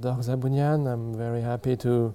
[0.00, 0.86] Dork Zabunyan.
[0.86, 2.14] I'm very happy to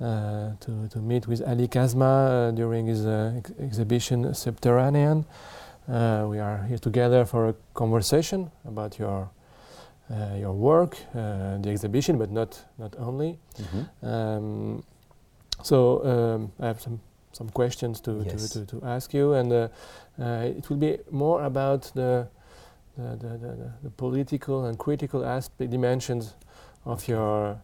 [0.00, 5.24] uh, to, to meet with Ali Kazma uh, during his uh, ex exhibition Subterranean.
[5.88, 9.30] Uh, we are here together for a conversation about your
[10.10, 13.38] uh, your work, uh, the exhibition, but not not only.
[13.58, 14.08] Mm -hmm.
[14.12, 14.82] um,
[15.62, 16.98] so um, I have some
[17.32, 18.50] some questions to yes.
[18.50, 19.52] to, to, to, ask you, and
[20.56, 22.26] it will be more about the
[22.96, 26.36] the, the, the, the political and critical aspect dimensions
[26.86, 27.60] of your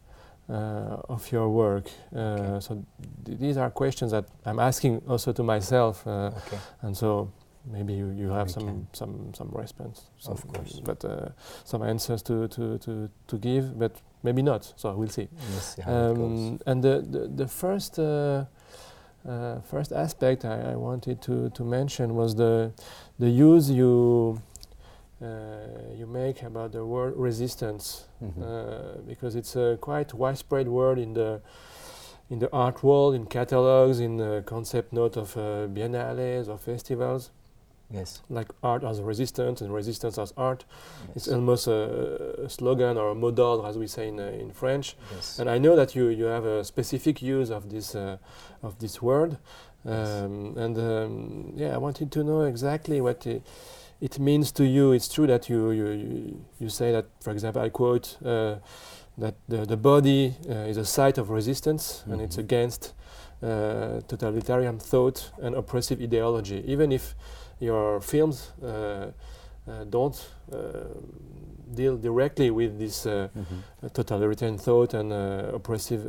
[0.49, 1.87] uh, of your work.
[2.15, 2.61] Uh, okay.
[2.61, 2.85] So
[3.25, 6.59] th these are questions that I'm asking also to myself, uh, okay.
[6.83, 7.29] and so
[7.65, 8.87] maybe you, you have we some, can.
[8.93, 11.29] some some response, some of course, but uh,
[11.65, 14.73] some answers to, to, to, to give, but maybe not.
[14.77, 15.29] So we'll see.
[15.51, 16.59] We'll see um.
[16.67, 17.99] And the the, the first.
[17.99, 18.45] Uh,
[19.29, 22.73] uh, first aspect I, I, wanted to, to mention was the
[23.21, 24.43] the use you
[25.97, 28.43] you make about the word resistance mm-hmm.
[28.43, 31.41] uh, because it's a quite widespread word in the
[32.31, 37.31] in the art world, in catalogs, in the concept note of uh, biennales or festivals.
[37.93, 38.23] Yes.
[38.31, 40.65] Like art as resistance and resistance as art.
[41.09, 41.17] Yes.
[41.17, 44.51] It's almost a, a, slogan or a mot d'ordre, as we say in, uh, in
[44.51, 44.97] French.
[45.15, 45.39] Yes.
[45.39, 48.17] And I know that you, you have a specific use of this uh,
[48.63, 49.37] of this word.
[49.85, 50.57] Um, yes.
[50.65, 53.27] And um, yeah, I wanted to know exactly what
[54.03, 54.93] it means to you.
[54.93, 58.57] It's true that you you, you say that, for example, I quote uh,
[59.17, 62.13] that the, the body uh, is a site of resistance mm -hmm.
[62.13, 62.55] and it's Mm-hmm.
[62.55, 62.95] against
[63.43, 63.49] uh,
[64.07, 66.63] totalitarian thought and oppressive ideology.
[66.67, 67.15] Even if
[67.61, 70.59] your films uh, uh, don't uh,
[71.75, 73.91] deal directly with this mm -hmm.
[73.93, 75.13] totalitarian thought and
[75.55, 76.03] oppressive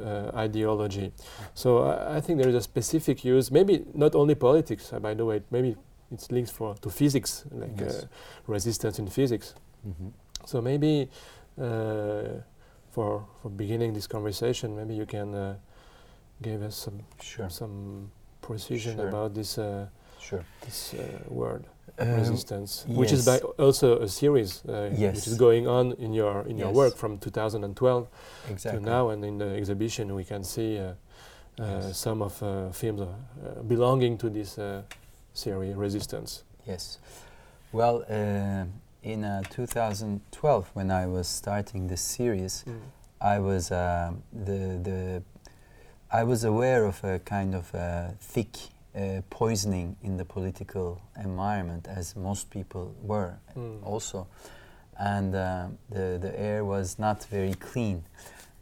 [0.46, 1.12] ideology.
[1.54, 5.24] So I, I, think there is a specific use, maybe not only politics, by the
[5.24, 5.76] way, maybe
[6.14, 8.04] it's linked for to physics, like yes.
[8.04, 8.08] uh,
[8.48, 9.56] resistance in physics.
[9.86, 10.12] Mm -hmm.
[10.46, 11.10] So maybe
[11.58, 12.42] uh,
[12.92, 15.56] for for beginning this conversation, maybe you can uh,
[16.42, 17.50] give us some sure.
[17.50, 18.10] some
[18.42, 19.08] precision sure.
[19.08, 19.60] about this
[20.20, 20.44] sure.
[20.62, 20.96] this
[21.28, 21.66] word.
[22.00, 22.98] Um, resistance, yes.
[22.98, 25.16] which is by also a series, yes.
[25.16, 26.64] which is going on in your in yes.
[26.64, 28.08] your work from 2012
[28.50, 28.80] exactly.
[28.80, 30.82] to now, and in the exhibition we can see
[31.92, 32.34] some of
[32.76, 33.02] films
[33.68, 34.60] belonging to this
[35.36, 36.44] theory resistance?
[36.66, 37.00] Yes.
[37.72, 38.66] Well, uh,
[39.04, 42.80] in uh, 2012, when I was starting this series, mm.
[43.20, 45.24] I was uh, the the
[46.12, 47.72] I was aware of a kind of
[48.20, 48.58] thick
[48.96, 53.84] uh, poisoning in the political environment, as most people were mm.
[53.84, 54.28] also,
[55.00, 58.04] and uh, the the air was not very clean,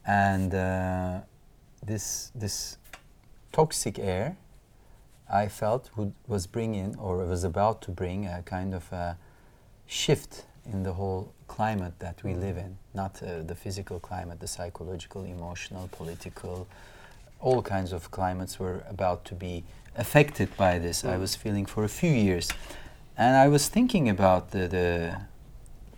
[0.08, 1.20] and uh,
[1.86, 2.78] this this
[3.52, 4.38] toxic air
[5.32, 9.18] I felt would, was bringing or was about to bring a kind of a
[9.88, 14.48] shift in the whole climate that we live in, not uh, the physical climate, the
[14.48, 16.68] psychological, emotional, political,
[17.40, 19.64] all kinds of climates were about to be
[19.96, 21.04] affected by this.
[21.04, 22.50] I was feeling for a few years.
[23.18, 25.22] And I was thinking about the, the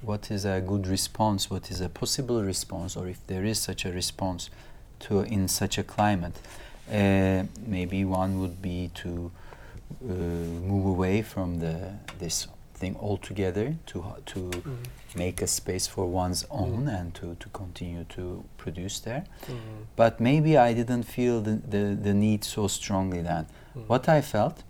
[0.01, 3.85] what is a good response, what is a possible response, or if there is such
[3.85, 4.49] a response
[4.99, 6.39] to in such a climate.
[6.91, 9.31] Uh, maybe one would be to
[10.03, 14.77] uh, move away from the this thing altogether to to mm.
[15.15, 16.99] make a space for one's own mm.
[16.99, 19.23] and to, to continue to produce there.
[19.47, 19.55] Mm.
[19.95, 23.45] But maybe I didn't feel the, the, the need so strongly then.
[23.87, 24.63] What I felt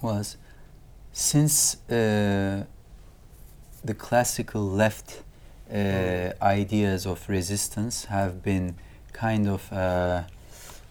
[0.00, 0.36] was
[1.12, 2.64] since uh,
[3.84, 5.22] the classical left
[5.72, 8.76] uh, ideas of resistance have been
[9.12, 10.22] kind of uh,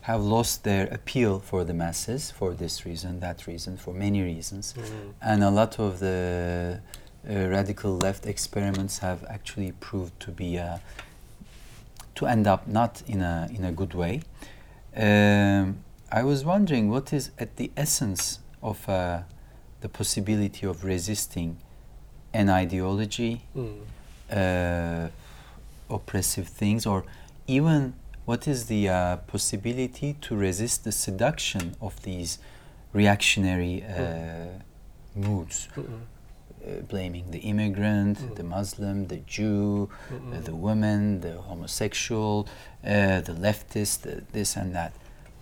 [0.05, 4.75] have lost their appeal for the masses for this reason, that reason, for many reasons.
[4.77, 5.13] Mm.
[5.19, 6.79] And a lot of the
[7.27, 10.77] uh, radical left experiments have actually proved to be uh,
[12.13, 14.21] to end up not in a in a good way.
[14.95, 15.77] Um,
[16.11, 19.21] I was wondering what is at the essence of uh,
[19.81, 21.57] the possibility of resisting
[22.31, 25.09] an ideology, mm.
[25.89, 27.05] oppressive things, or
[27.47, 27.95] even
[28.25, 32.39] what is the uh, possibility to resist the seduction of these
[32.93, 33.87] reactionary uh,
[35.17, 35.27] Mm.
[35.27, 35.69] moods?
[35.75, 36.01] Mm-mm.
[36.67, 38.35] Uh, blaming the immigrant, Mm.
[38.35, 42.47] the Muslim, the Jew, uh, the woman, the homosexual,
[42.83, 44.91] uh, the leftist, the this and that.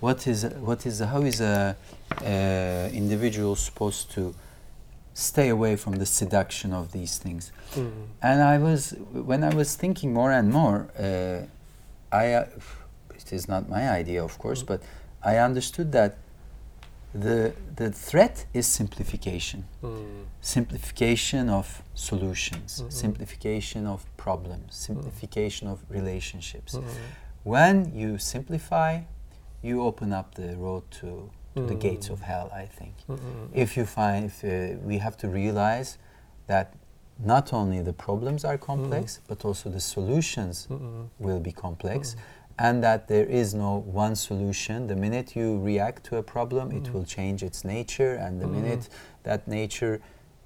[0.02, 1.76] What is what is how is a
[2.94, 4.36] individual supposed to
[5.14, 7.52] stay away from the seduction of these things?
[7.76, 7.92] Mm.
[8.22, 10.80] And I was when I was thinking more and more.
[12.14, 12.46] I, uh,
[13.16, 14.68] it is not my idea, of course, Mm.
[14.68, 14.82] but
[15.24, 16.14] I understood that
[17.14, 19.64] the the threat is simplification.
[19.82, 20.26] Mm.
[20.42, 22.92] Simplification of solutions, Mhm.
[22.92, 24.86] simplification of problems, Mm.
[24.88, 26.74] simplification of relationships.
[26.76, 26.84] Mm.
[27.44, 29.02] When you simplify,
[29.62, 32.14] you open up the road to, to the gates Mm.
[32.14, 32.94] of hell, I think.
[33.08, 33.18] Mm.
[33.54, 34.50] If you find, if, uh,
[34.90, 35.98] we have to realize
[36.48, 36.68] that
[37.20, 41.10] not only the problems are complex, but also the solutions Mm.
[41.20, 42.20] will be complex, Mm.
[42.58, 44.88] and that there is no one solution.
[44.88, 46.94] The minute you react to a problem, it Mm.
[46.94, 48.52] will change its nature, and the Mm.
[48.62, 48.90] minute
[49.24, 50.00] that nature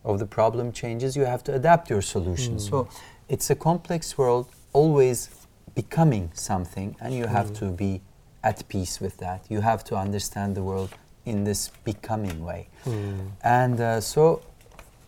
[0.04, 2.56] of the problem changes, you have to adapt your solution.
[2.56, 2.62] Mm.
[2.62, 2.88] So
[3.28, 5.30] it's a complex world, always
[5.75, 7.60] becoming something, and you have Mm.
[7.60, 8.02] to be
[8.44, 9.42] at peace with that.
[9.50, 10.90] You have to understand the world
[11.25, 12.69] in this becoming way.
[12.86, 13.31] Mm.
[13.44, 14.42] And uh, so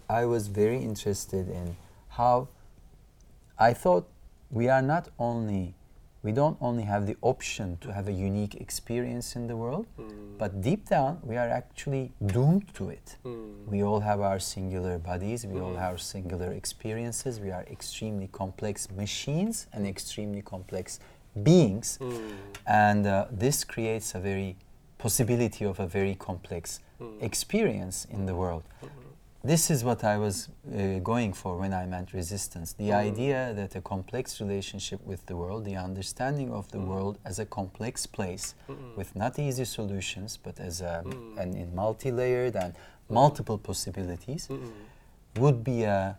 [0.09, 1.77] I was very interested in
[2.09, 2.47] how
[3.59, 4.07] I thought
[4.49, 5.75] we are not only,
[6.23, 10.37] we don't only have the option to have a unique experience in the world, Mm.
[10.39, 13.17] but deep down we are actually doomed to it.
[13.23, 13.67] Mm.
[13.67, 15.79] We all have our singular bodies, we all Mm.
[15.85, 20.99] have singular experiences, we are extremely complex machines and extremely complex
[21.43, 21.99] beings.
[22.01, 22.31] Mm.
[22.65, 24.55] And uh, this creates a very
[24.97, 27.21] possibility of a very complex Mm.
[27.21, 28.63] experience in the world.
[29.43, 32.73] This is what I was uh, going for when I meant resistance.
[32.73, 33.09] The Mm.
[33.11, 36.87] idea that a complex relationship with the world, the understanding of the Mm.
[36.87, 38.97] world as a complex place Mm.
[38.97, 41.37] with not easy solutions, but as a, Mm.
[41.41, 42.73] an in multi-layered and
[43.09, 44.71] multiple possibilities, Mm.
[45.39, 46.17] would be a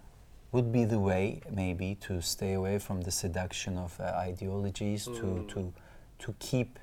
[0.52, 5.44] would be the way maybe to stay away from the seduction of uh, ideologies to,
[5.46, 5.72] to
[6.18, 6.78] to keep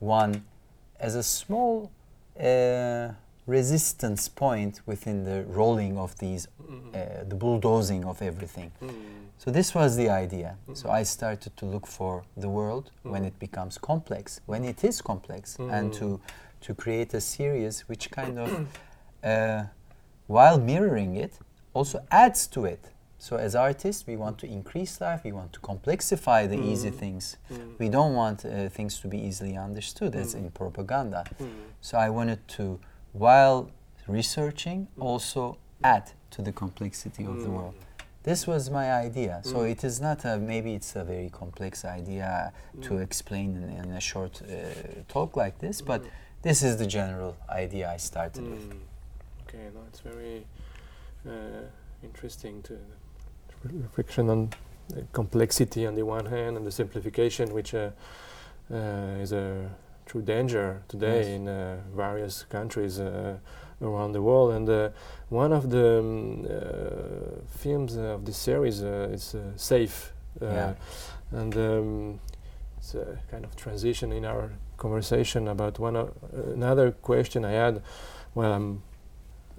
[0.00, 0.42] one
[0.98, 1.90] as a small
[2.40, 3.12] uh,
[3.46, 6.94] resistance point within the rolling of these Mm.
[6.94, 8.70] uh, the bulldozing of everything.
[8.80, 8.90] Mm.
[9.38, 10.56] so this was the idea.
[10.74, 11.00] So Mhm.
[11.00, 15.58] i started to look for the world when it becomes complex when it is complex
[15.58, 16.20] and to
[16.60, 18.48] to create a series which kind of
[19.24, 19.64] uh,
[20.28, 21.32] while mirroring it
[21.74, 22.80] also adds to it.
[23.18, 27.36] So as artists we want to increase life we want to complexify the easy things.
[27.78, 31.24] We don't want uh, things to be easily understood as in propaganda.
[31.80, 32.78] So i wanted to
[33.12, 33.70] while
[34.08, 37.56] researching also add to the complexity of the Mm.
[37.56, 37.74] world
[38.24, 39.70] this was my idea so Mm.
[39.72, 43.02] it is not a maybe it's a very complex idea to Mm.
[43.02, 44.46] explain in, in a short uh,
[45.08, 46.02] talk like this but
[46.42, 48.74] this is the general idea i started with.
[49.42, 50.44] Okay, no, it's very
[51.26, 51.32] uh,
[52.02, 52.74] interesting to
[53.64, 54.50] reflection on
[54.88, 57.90] the complexity on the one hand and the simplification, which uh,
[58.72, 59.70] uh, is a
[60.12, 61.26] true danger today Yes.
[61.26, 63.38] in uh, various countries uh,
[63.80, 64.52] around the world.
[64.52, 64.88] And uh,
[65.30, 70.12] one of the um, uh, films of this series uh, is uh, Safe.
[70.40, 70.74] Uh, Yeah.
[71.30, 72.20] And um,
[72.78, 76.12] it's a kind of transition in our conversation about one o-
[76.54, 77.82] another question I had
[78.34, 78.82] while I'm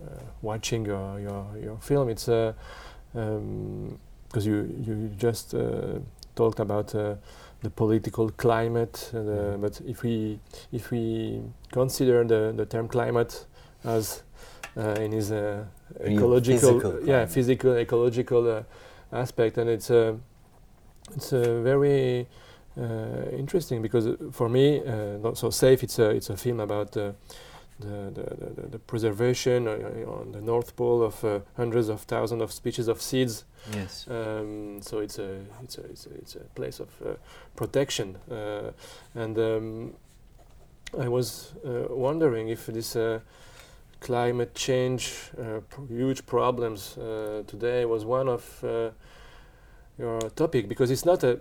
[0.01, 0.05] uh,
[0.41, 2.09] watching your, your, your film.
[2.09, 2.55] It's because
[3.15, 3.99] um,
[4.51, 5.99] you, you just uh,
[6.35, 7.15] talked about uh,
[7.63, 9.61] the political climate, uh, Mhm.
[9.61, 10.39] but if we
[10.71, 13.45] if we consider the, the term climate
[13.83, 14.23] as
[14.77, 15.63] uh, in his uh,
[16.05, 18.63] ecological, physical yeah, physical ecological uh,
[19.11, 20.15] aspect, and it's a
[21.15, 22.27] it's a very
[22.77, 25.83] uh, interesting because uh, for me, uh, not so safe.
[25.83, 27.11] It's a it's a film about uh,
[27.83, 28.25] the, the,
[28.61, 29.71] the, the- preservation uh,
[30.19, 33.45] on the North Pole of uh, hundreds of thousands of species of seeds.
[33.75, 35.29] yes Um, so it's a
[35.63, 37.15] it's a it's a, it's a place of uh,
[37.55, 38.71] protection, uh,
[39.15, 39.93] and um,
[41.05, 43.19] I was uh, wondering if this uh,
[44.01, 48.89] climate change, uh, pr- huge problems uh, today, was one of uh,
[49.97, 51.39] your topic because it's not a,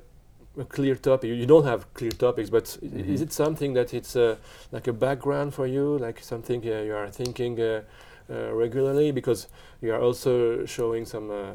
[0.58, 1.28] a clear topic.
[1.30, 3.08] You, don't have clear topics, but Mhm.
[3.08, 4.36] is it something that it's uh,
[4.70, 7.82] like a background for you, like something uh, you are thinking uh,
[8.30, 9.12] uh, regularly?
[9.12, 9.48] Because
[9.80, 11.30] you are also showing some.
[11.30, 11.54] Uh,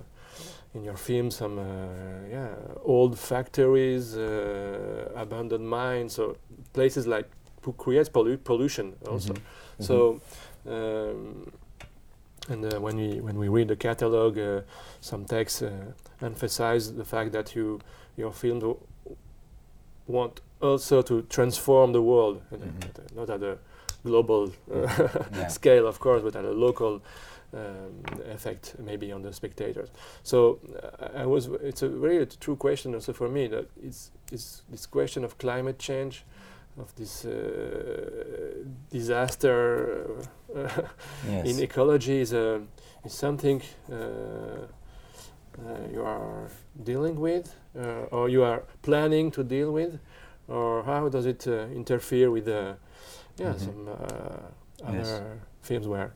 [0.74, 1.64] in your film, some uh,
[2.30, 2.50] yeah
[2.84, 6.36] old factories, uh, abandoned mines, so
[6.74, 7.26] places like
[7.64, 9.34] who creates pollu- pollution also.
[9.34, 9.42] Mhm.
[9.80, 10.20] So,
[10.68, 11.52] um,
[12.50, 14.62] and uh, when we when we read the catalog, uh,
[15.02, 15.72] some texts uh,
[16.22, 17.80] emphasize the fact that you
[18.18, 18.78] your film w-
[20.08, 22.84] want also to transform the world, uh, Mhm.
[22.90, 23.58] at a- not at a
[24.04, 24.88] global uh,
[25.38, 25.48] Yeah.
[25.60, 27.02] scale, of course, but at a local
[27.54, 29.90] um, effect, maybe on the spectators.
[30.24, 31.48] So uh, I was.
[31.62, 35.78] It's a very true question also for me that it's, it's this question of climate
[35.80, 36.26] change,
[36.78, 37.32] of this uh,
[38.92, 40.06] disaster
[40.56, 40.68] uh,
[41.30, 42.62] yes in ecology is a
[43.06, 46.50] is something uh, uh, you are
[46.84, 47.67] dealing with, uh,
[48.12, 50.00] or you are planning to deal with,
[50.48, 52.74] or how does it uh, interfere with uh,
[53.38, 53.60] yeah Mhm.
[53.60, 53.94] some uh,
[54.94, 55.08] Yes.
[55.10, 56.12] other films where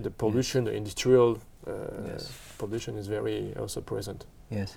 [0.00, 1.72] the pollution, the industrial uh,
[2.06, 2.32] Yes.
[2.58, 4.26] pollution is very also present.
[4.50, 4.76] Yes,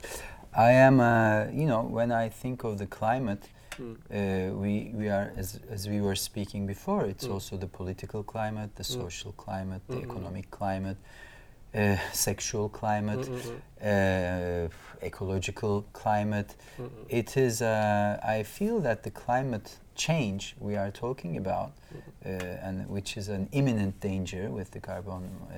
[0.56, 1.00] I am.
[1.00, 3.50] Uh, you know, when I think of the climate,
[3.80, 3.96] Mm.
[4.10, 7.06] uh, we we are as as we were speaking before.
[7.10, 7.34] It's Mm.
[7.34, 9.02] also the political climate, the Mm.
[9.04, 10.12] social climate, the Mm, mm, mm.
[10.12, 10.98] economic climate,
[11.76, 13.42] uh, sexual climate, Mm,
[13.82, 14.70] mm, uh,
[15.02, 16.56] ecological climate.
[16.80, 17.62] mm, mm, It is.
[17.62, 21.72] Uh, I feel that the climate change we are talking about,
[22.26, 25.58] uh, and which is an imminent danger with the carbon uh,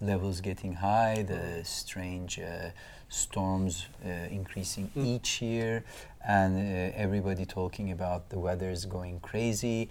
[0.00, 2.70] levels getting high, the strange uh,
[3.08, 5.06] storms uh, increasing Mm.
[5.06, 5.84] each year,
[6.26, 9.88] and uh, everybody talking about the weather is going crazy.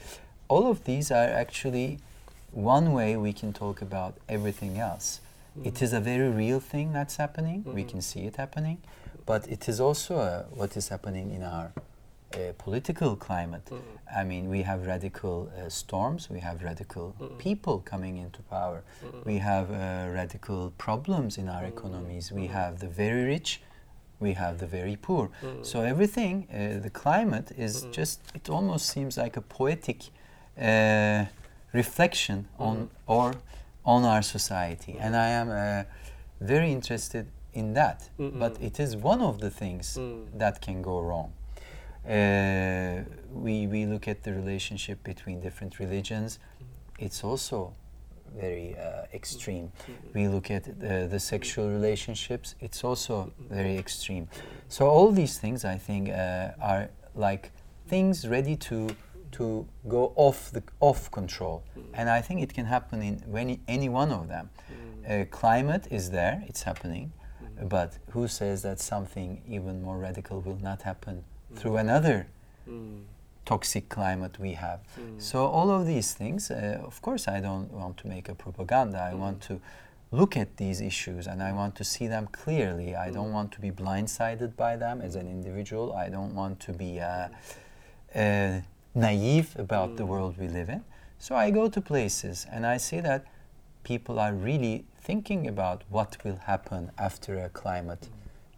[0.48, 2.00] All of these are actually
[2.54, 5.20] one way we can talk about everything else.
[5.64, 7.64] It is a very real thing that's happening.
[7.66, 7.90] We Mhm.
[7.90, 8.78] can see it happening,
[9.26, 11.72] but it is also uh, what is happening in our
[12.34, 13.66] uh, political climate.
[13.70, 13.82] Mm.
[14.20, 17.38] I mean, we have radical uh, storms, we have radical Mm.
[17.38, 19.24] people coming into power, Mm.
[19.26, 21.74] we have uh, radical problems in our Mm.
[21.78, 22.32] economies.
[22.32, 22.52] We Mm.
[22.52, 23.62] have the very rich,
[24.20, 25.30] we have the very poor.
[25.44, 25.64] Mm.
[25.64, 27.92] So everything, uh, the climate is Mm.
[27.92, 30.00] just, it almost seems like a poetic
[30.58, 31.26] uh,
[31.74, 32.90] reflection on Mhm.
[33.08, 33.34] or
[33.86, 34.96] on our society.
[35.00, 35.84] And I am uh,
[36.40, 38.10] very interested in that.
[38.20, 38.40] Mm-mm.
[38.40, 40.26] But it is one of the things Mm.
[40.40, 41.34] that can go wrong.
[42.06, 43.04] Uh,
[43.34, 46.40] we, we look at the relationship between different religions,
[47.00, 47.74] it's also
[48.36, 49.72] very uh, extreme.
[50.14, 54.28] We look at uh, the sexual relationships, it's also very extreme.
[54.68, 57.52] So, all these things I think uh, are like
[57.88, 58.90] things ready to,
[59.34, 61.64] to go off, the, off control.
[61.94, 64.50] And I think it can happen in any, any one of them.
[65.08, 67.12] Uh, climate is there, it's happening.
[67.62, 71.24] But who says that something even more radical will not happen
[71.56, 72.28] through another
[72.68, 73.02] Mm.
[73.46, 74.80] toxic climate we have?
[74.98, 75.22] Mm.
[75.22, 79.00] So all of these things, uh, of course, I don't want to make a propaganda.
[79.12, 79.60] I want to
[80.12, 82.96] look at these issues and I want to see them clearly.
[82.96, 85.94] I don't want to be blindsided by them as an individual.
[85.94, 87.28] I don't want to be uh,
[88.16, 88.62] uh,
[88.94, 90.10] naive about the Mm.
[90.10, 90.84] world we live in.
[91.20, 93.26] So I go to places and I see that
[93.84, 98.10] people are really thinking about what will happen after a climate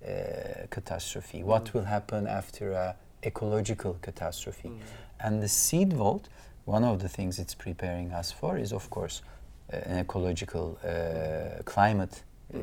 [0.05, 4.69] uh, catastrophe, what will happen after a ecological catastrophe.
[4.69, 4.79] Mm.
[5.19, 6.29] And the seed vault,
[6.65, 9.21] one of the things it's preparing us for is, of course,
[9.73, 12.23] uh, an ecological uh, climate
[12.53, 12.59] uh,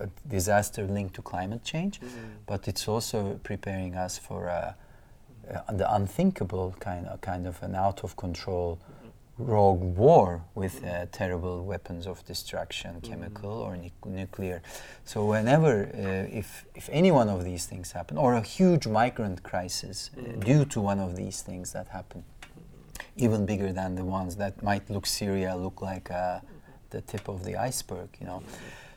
[0.00, 2.08] a disaster linked to climate change, Mm.
[2.46, 4.74] but it's also preparing us for uh,
[5.72, 8.78] the unthinkable kind of, kind of an out of control
[9.38, 14.62] rogue war with uh, terrible weapons of destruction, chemical or nuc- nuclear.
[15.04, 19.42] So whenever, uh, if if any one of these things happen, or a huge migrant
[19.42, 20.44] crisis uh, Mm.
[20.44, 22.24] due to one of these things that happen,
[23.16, 26.40] even bigger than the ones that might look Syria look like uh,
[26.90, 28.42] the tip of the iceberg, you know.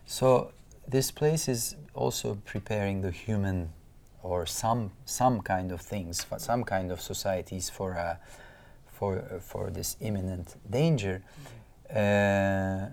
[0.06, 0.52] So
[0.88, 3.70] this place is also preparing the human
[4.26, 8.16] or some some kind of things, for some kind of societies for uh,
[8.88, 11.22] for uh, for this imminent danger.
[11.90, 12.88] Uh,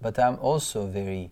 [0.00, 1.30] but I'm also very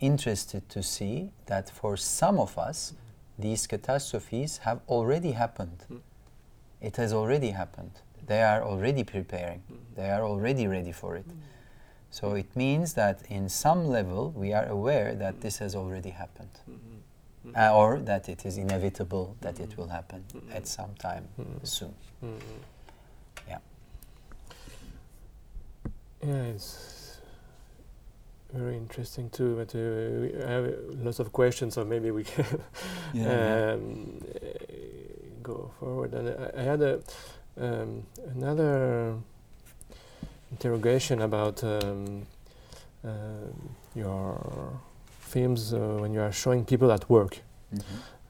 [0.00, 2.94] interested to see that for some of us,
[3.38, 5.84] these catastrophes have already happened.
[5.90, 6.00] Mm.
[6.80, 7.92] It has already happened.
[8.26, 9.62] They are already preparing.
[9.70, 9.96] Mm.
[9.96, 11.26] They are already ready for it.
[12.10, 16.56] So it means that in some level we are aware that this has already happened.
[17.54, 19.76] Uh, or that it is inevitable that it Mhm.
[19.76, 21.28] will happen at some time
[21.62, 21.94] soon.
[23.48, 23.58] Yeah.
[26.22, 27.20] Yeah, it's
[28.52, 29.56] very interesting too.
[29.56, 29.78] But uh,
[30.22, 30.74] we have
[31.04, 32.44] lots of questions, so maybe we can
[33.14, 34.48] um, uh,
[35.42, 36.14] go forward.
[36.14, 37.00] And I, I had a
[37.58, 38.02] um,
[38.34, 39.14] another
[40.50, 42.26] interrogation about um,
[43.04, 43.10] uh,
[43.94, 44.80] your
[45.26, 47.38] films uh, when you are showing people at work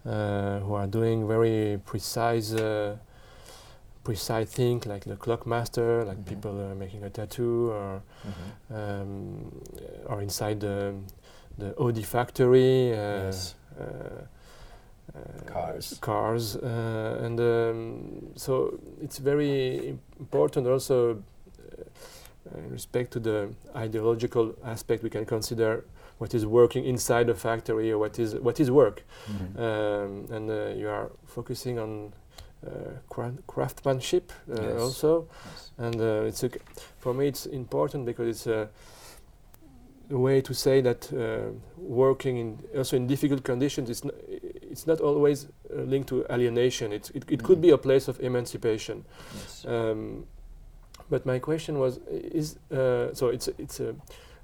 [0.07, 2.97] uh, who are doing very precise uh,
[4.05, 6.29] precise thing like the clockmaster like Mhm.
[6.29, 8.47] people uh, making a tattoo or Mhm.
[8.79, 9.63] um,
[10.11, 10.95] or inside the
[11.59, 13.55] the Audi factory uh, Yes.
[13.81, 14.25] uh,
[15.47, 15.99] Cars.
[16.01, 21.23] cars uh, and um, so it's very important also
[22.77, 23.39] respect to the
[23.85, 25.71] ideological aspect we can consider
[26.21, 29.57] what is working inside the factory or what is what is work Mhm.
[29.67, 31.91] um, and uh, you are focusing on
[32.67, 32.71] uh,
[33.47, 34.81] craftsmanship uh, Yes.
[34.85, 35.11] also
[35.45, 35.71] Yes.
[35.79, 36.51] and uh, it's a,
[37.03, 38.69] for me it's important because it's a,
[40.11, 41.19] a way to say that uh,
[41.77, 44.03] working in also in difficult conditions it's,
[44.73, 47.63] it's not always uh, linked to alienation it's, it, it could Mhm.
[47.63, 49.05] be a place of emancipation
[49.35, 49.65] Yes.
[49.67, 50.27] um,
[51.11, 53.29] but my question was: Is uh, so?
[53.29, 53.91] It's it's a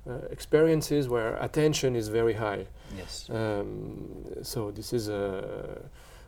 [0.09, 2.67] uh, experiences where attention is very high.
[2.97, 3.29] Yes.
[3.31, 5.81] Um, so this is uh,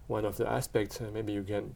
[0.07, 1.01] one of the aspects.
[1.01, 1.75] Uh, maybe you can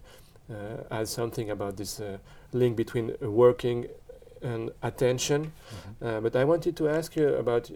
[0.51, 2.19] uh, add something about this uh,
[2.53, 3.87] link between uh, working
[4.43, 5.53] and attention.
[6.01, 6.23] Mhm.
[6.23, 7.71] but I wanted to ask you about: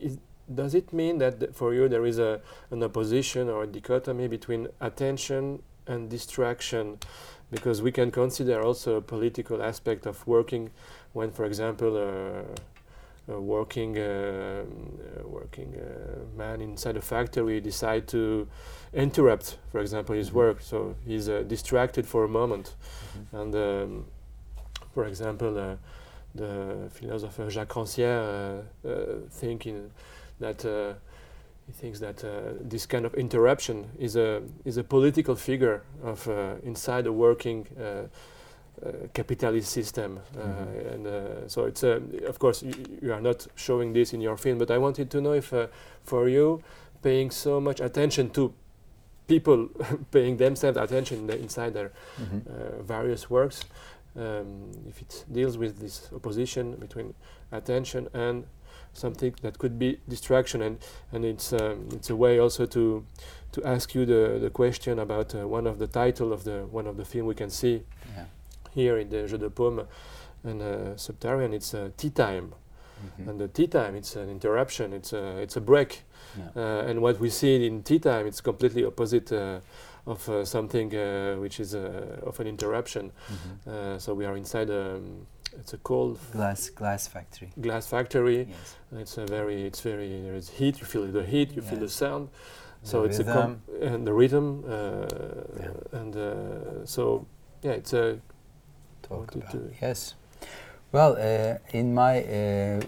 [0.00, 0.18] is,
[0.54, 4.28] Does it mean that th- for you there is a an opposition or a dichotomy
[4.28, 6.98] between attention and distraction?
[7.50, 10.70] Because we can consider also a political aspect of working
[11.14, 14.02] when, for example, uh, a working uh,
[14.64, 18.46] uh, working uh, man inside a factory decide to
[18.94, 20.34] interrupt, for example, his Mhm.
[20.34, 20.60] work.
[20.60, 22.74] So he's uh, distracted for a moment,
[23.32, 23.40] Mhm.
[23.40, 24.04] and um,
[24.94, 25.76] for example, uh,
[26.34, 28.22] the philosopher Jacques Rancière
[28.84, 29.90] uh, uh, thinking
[30.40, 30.94] that uh,
[31.68, 32.30] he thinks that uh,
[32.70, 36.32] this kind of interruption is a is a political figure of uh,
[36.64, 40.94] inside a working uh, uh, capitalist system, uh, Mhm.
[40.94, 41.82] and uh, so it's
[42.28, 45.20] of course you, you are not showing this in your film, but I wanted to
[45.20, 45.66] know if uh,
[46.04, 46.62] for you
[47.02, 48.52] paying so much attention to
[49.26, 49.68] people
[50.10, 52.40] paying themselves attention the, inside their Mhm.
[52.46, 53.60] uh, various works,
[54.16, 57.14] um, if it deals with this opposition between
[57.52, 58.44] attention and
[58.98, 60.78] something that could be distraction, and
[61.12, 63.04] and it's um, it's a way also to
[63.52, 66.86] to ask you the the question about uh, one of the title of the one
[66.90, 67.82] of the film we can see
[68.16, 68.24] Yeah.
[68.74, 69.86] here in the Jeu de Paume
[70.44, 71.52] and uh, Subterranean.
[71.54, 72.52] It's uh, tea time,
[72.98, 73.28] Mhm.
[73.28, 74.92] and the tea time it's an interruption.
[74.92, 76.02] It's a it's a break.
[76.36, 76.50] Yeah.
[76.56, 79.60] Uh, and what we see in tea time, it's completely opposite uh,
[80.06, 83.12] of uh, something uh, which is uh, of an interruption.
[83.30, 83.72] Mhm.
[83.72, 85.26] Uh, so we are inside um,
[85.58, 87.50] it's a cold Glass glass factory.
[87.60, 88.46] glass factory.
[88.48, 88.76] Yes.
[89.02, 90.78] It's a very it's very there is heat.
[90.80, 91.52] You feel the heat.
[91.56, 92.28] You feel the sound.
[92.82, 97.26] So The it's a and the rhythm uh, and uh, so
[97.62, 98.18] yeah it's a
[99.02, 99.50] talk about.
[99.50, 100.14] to- Yes.
[100.92, 102.80] Well, uh, in my uh,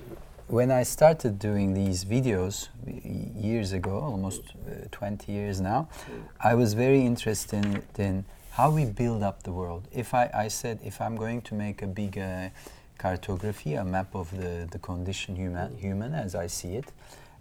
[0.49, 2.69] when I started doing these videos
[3.37, 5.89] years ago, almost uh, 20 years now,
[6.41, 9.87] I was very interested in, in how we build up the world.
[9.93, 12.49] If I, I said if I'm going to make a big uh,
[12.99, 16.93] cartography, a map of the, the condition human, human as I see it,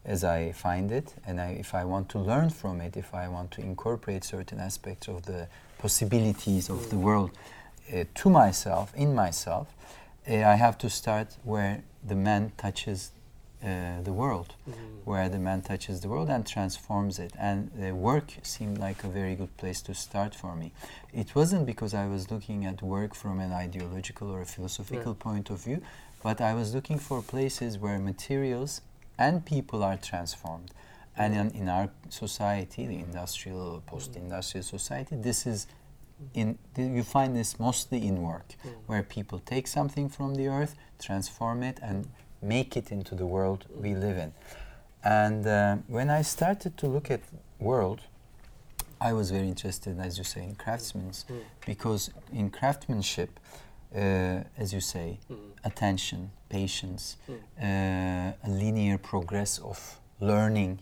[0.05, 3.27] as I find it, and I, if I want to learn from it, if I
[3.27, 7.31] want to incorporate certain aspects of the possibilities of the world
[7.93, 9.67] uh, to myself, in myself,
[10.29, 13.11] uh, I have to start where the man touches
[13.63, 14.73] uh, the world Mm.
[15.05, 17.33] where the man touches the world and transforms it.
[17.37, 20.71] And uh, work seemed like a very good place to start for me.
[21.13, 25.23] It wasn't because I was looking at work from an ideological or a philosophical Yeah.
[25.27, 25.81] point of view,
[26.23, 28.81] but I was looking for places where materials
[29.17, 30.71] and people are transformed.
[31.17, 35.67] And in, in our society, the industrial or post-industrial society, this is
[36.33, 38.49] in you find this mostly in work,
[38.87, 42.07] where people take something from the earth, transform it, and
[42.41, 44.33] make it into the world we live in.
[45.03, 47.21] And uh, when I started to look at
[47.59, 48.01] world,
[49.01, 51.41] I was very interested, as you say, in craftsmen, Mm.
[51.65, 53.39] because in craftsmanship,
[53.95, 55.37] uh, as you say, Mm.
[55.63, 57.39] attention, patience, Mm.
[57.61, 60.79] uh, a linear progress of learning,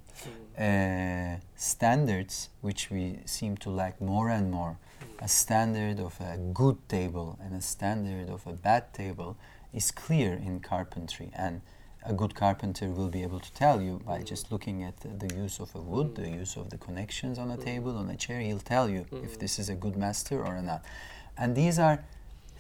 [0.58, 4.78] uh, standards which we seem to lack more and more.
[5.20, 9.36] A standard of a good table and a standard of a bad table
[9.74, 11.62] is clear in carpentry, and
[12.06, 15.36] a good carpenter will be able to tell you by just looking at the, the
[15.36, 18.40] use of a wood, the use of the connections on a table, on a chair,
[18.40, 20.86] he'll tell you if this is a good master or not.
[21.38, 22.04] And these are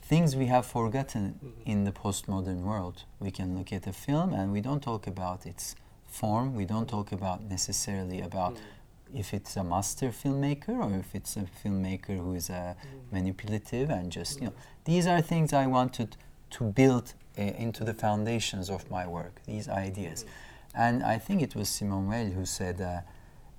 [0.02, 3.04] things we have forgotten in the postmodern world.
[3.20, 6.88] We can look at a film and we don't talk about its form, we don't
[6.89, 9.20] talk about necessarily about Mm.
[9.22, 12.74] if it's a master filmmaker or if it's a filmmaker who is uh,
[13.12, 14.54] manipulative and just you know
[14.86, 16.17] these are things I wanted
[16.51, 20.25] to build uh, into the foundations of my work these ideas.
[20.73, 23.01] And I think it was Simone Weil who said uh,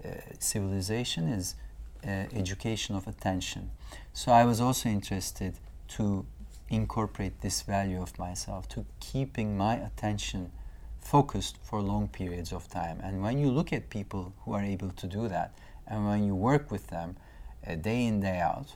[0.06, 1.56] uh, civilization is
[2.04, 3.70] uh, education of attention.
[4.12, 5.54] So I was also interested
[5.96, 6.26] to
[6.68, 10.52] incorporate this value of myself to keeping my attention
[11.00, 13.00] focused for long periods of time.
[13.02, 15.54] And when you look at people who are able to do that,
[15.86, 17.16] and when you work with them
[17.66, 18.74] uh, day in, day out,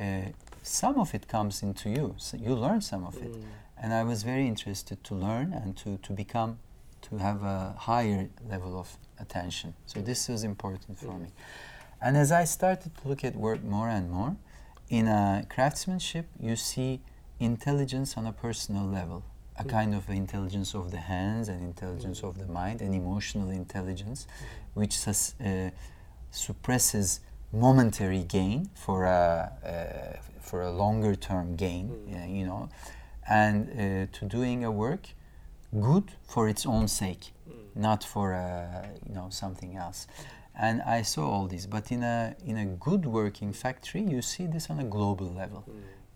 [0.00, 0.32] uh,
[0.68, 2.14] some of it comes into you.
[2.18, 3.32] So you learn some of it.
[3.32, 3.42] Mm.
[3.82, 6.58] And I was very interested to learn and to, to become,
[7.02, 9.74] to have a higher level of attention.
[9.86, 11.28] So this was important for me.
[12.00, 14.36] And as I started to look at work more and more,
[14.88, 17.00] in uh, craftsmanship, you see
[17.40, 19.22] intelligence on a personal level,
[19.56, 19.68] a Mm.
[19.70, 24.26] kind of intelligence of the hands and intelligence of the mind and emotional intelligence,
[24.74, 25.70] which sus- uh,
[26.30, 27.20] suppresses
[27.52, 32.36] momentary gain for a, uh, for a longer term gain, Mm.
[32.38, 32.68] you know.
[33.30, 35.08] and uh, to doing a work
[35.80, 37.32] good for its own sake,
[37.74, 40.06] not for uh, you know something else.
[40.60, 44.46] And I saw all this, but in a in a good working factory, you see
[44.46, 45.62] this on a global level.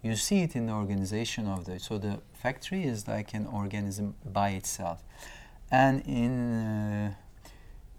[0.03, 4.15] You see it in the organization of the so the factory is like an organism
[4.25, 4.99] by itself,
[5.71, 7.15] and in uh,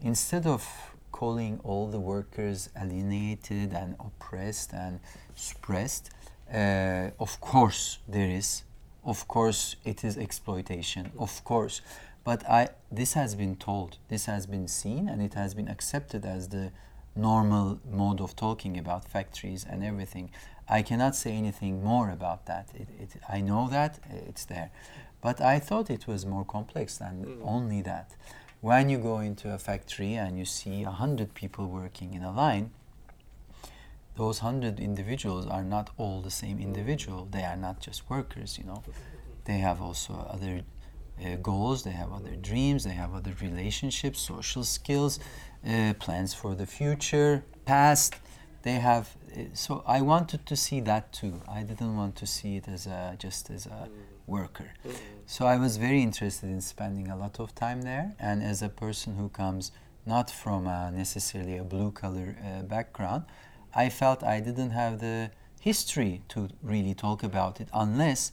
[0.01, 0.61] instead of
[1.13, 4.99] calling all the workers alienated and oppressed and
[5.35, 6.09] suppressed,
[6.53, 8.63] uh, of course there is.
[9.05, 11.11] Of course it is exploitation.
[11.17, 11.81] Of course.
[12.25, 13.97] But i this has been told.
[14.09, 16.71] This has been seen and it has been accepted as the
[17.15, 20.31] normal mode of talking about factories and everything.
[20.67, 22.65] I cannot say anything more about that.
[22.81, 23.99] It, it, i know that
[24.29, 24.69] it's there.
[25.21, 27.53] But i thought it was more complex than mm.
[27.55, 28.09] only that
[28.63, 32.33] when you go into a factory and you see a hundred people working in a
[32.43, 32.71] line
[34.15, 37.27] those hundred individuals are not all the same individual.
[37.31, 38.83] They are not just workers, you know.
[39.45, 40.61] They have also other
[41.23, 45.19] uh, goals, they have other dreams, they have other relationships, social skills,
[45.67, 48.15] uh, plans for the future, past.
[48.61, 49.15] They have.
[49.35, 51.41] Uh, so I wanted to see that too.
[51.49, 53.89] I didn't want to see it as a, just as a
[54.27, 54.73] worker.
[55.25, 58.15] So I was very interested in spending a lot of time there.
[58.19, 59.71] And as a person who comes
[60.05, 63.23] not from a necessarily a blue collar uh, background,
[63.73, 68.31] I felt I didn't have the history to really talk about it unless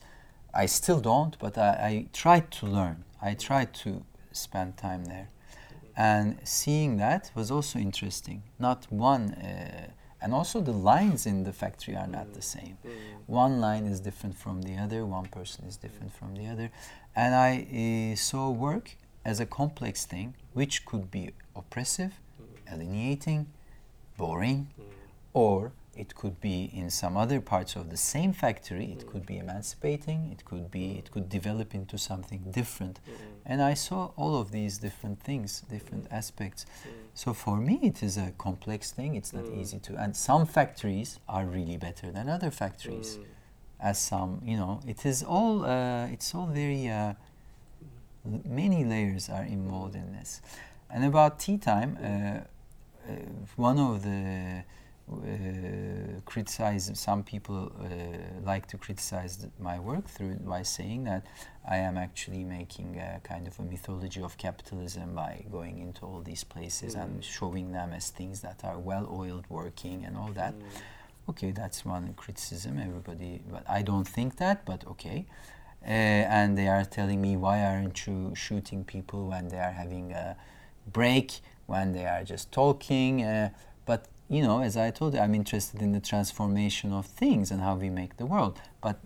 [0.53, 3.05] I still don't, but I, I tried to learn.
[3.23, 5.29] I tried to spend time there.
[5.97, 8.43] And seeing that was also interesting.
[8.59, 9.91] Not one, uh,
[10.23, 12.79] and also the lines in the factory are not the same.
[12.87, 12.91] Mm.
[13.27, 16.71] One line is different from the other, one person is different from the other.
[17.17, 22.75] And I uh, saw work as a complex thing, which could be oppressive, mm.
[22.75, 23.47] alienating,
[24.17, 24.85] boring, mm
[25.33, 28.87] or it could be in some other parts of the same factory.
[28.97, 30.31] It could be emancipating.
[30.33, 32.97] It could be it could develop into something different.
[33.01, 33.51] Mm-hmm.
[33.51, 36.21] and i saw all of these different things different mm-hmm.
[36.21, 36.61] aspects.
[36.65, 36.91] Mm-hmm.
[37.23, 39.11] so for me it is a complex thing.
[39.21, 43.11] It's not easy to and some factories are really better than other factories.
[43.91, 47.13] As some you know it is all uh, it's all very uh,
[48.61, 50.31] many layers are involved in this.
[50.93, 52.09] And about tea time uh,
[53.09, 53.15] uh
[53.69, 54.21] one of the
[55.13, 57.87] uh, criticize some people uh,
[58.45, 61.27] like to criticize my work through by saying that
[61.69, 66.21] I am actually making a kind of a mythology of capitalism by going into all
[66.21, 67.03] these places mm.
[67.03, 70.55] and showing them as things that are well oiled working and all that.
[70.55, 70.63] Mm.
[71.29, 72.79] Okay, that's one criticism.
[72.79, 74.65] Everybody, but I don't think that.
[74.65, 75.27] But okay.
[75.83, 80.13] Uh, and they are telling me why aren't you shooting people when they are having
[80.13, 80.37] a
[80.93, 83.49] break when they are just talking uh,
[83.87, 87.61] but you know, as I told you, I'm interested in the transformation of things and
[87.61, 88.61] how we make the world.
[88.81, 89.01] But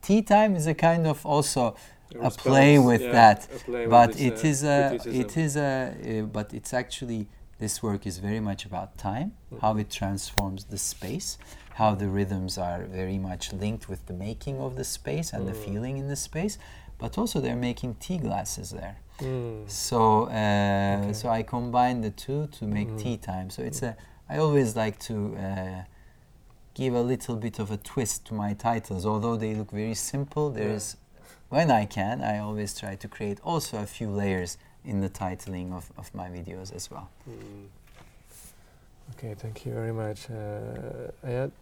[0.00, 1.74] tea time is a kind of also
[2.14, 3.50] a, a play with yeah, that.
[3.64, 7.26] Play but with it, this, uh, a, it is a uh, but it's actually
[7.58, 9.58] this work is very much about time, mm-hmm.
[9.60, 11.36] how it transforms the space,
[11.74, 15.48] how the rhythms are very much linked with the making of the space and mm.
[15.48, 16.58] the feeling in the space.
[16.96, 18.98] But also they're making tea glasses there.
[19.20, 19.70] Mm.
[19.70, 21.12] So uh, okay.
[21.12, 23.02] so I combine the two to make mm.
[23.02, 23.50] tea time.
[23.50, 23.96] So it's a
[24.28, 25.82] I always like to uh,
[26.74, 30.50] give a little bit of a twist to my titles, although they look very simple.
[30.50, 31.24] There is yeah.
[31.48, 35.72] when I can, I always try to create also a few layers in the titling
[35.72, 37.10] of, of my videos as well.
[37.28, 37.66] Mm.
[39.12, 40.30] Okay, thank you very much.
[40.30, 41.52] Uh, I had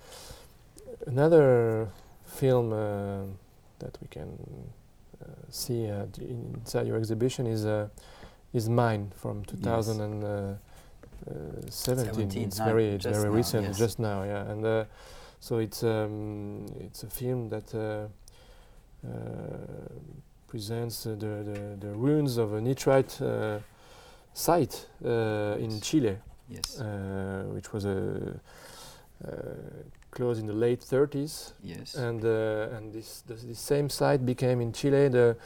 [1.07, 1.89] another
[2.27, 3.23] film uh,
[3.79, 4.29] that we can
[5.51, 7.89] see uh, inside your exhibition is uh,
[8.53, 12.31] is mine from 2017.
[12.31, 12.47] Yes.
[12.47, 13.79] It's very it's very now, recent, yes.
[13.79, 14.51] just now, yeah.
[14.51, 14.85] And uh,
[15.41, 18.09] so it's um, it's a film that
[20.47, 23.21] presents the, the, the ruins of a nitrate
[24.33, 26.19] site in Chile.
[26.51, 26.81] Yes.
[27.53, 28.41] which was a
[30.19, 31.53] closed in the late 30s.
[31.63, 31.95] Yes.
[31.95, 35.37] And uh, and this, this, this same site became in Chile the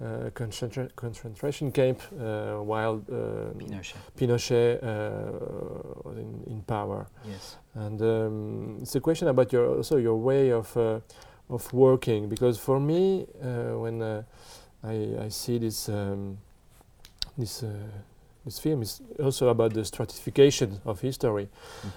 [0.00, 4.88] uh, concentra concentration camp uh, while um, Pinochet, Pinochet uh,
[6.04, 7.06] was in, in power.
[7.24, 7.56] Yes.
[7.74, 11.00] And um, it's a question about your also your way of uh,
[11.48, 14.02] of working because for me uh, when
[14.82, 16.38] I, I see this um,
[17.38, 17.64] this
[18.46, 21.48] this film is also about the stratification of history,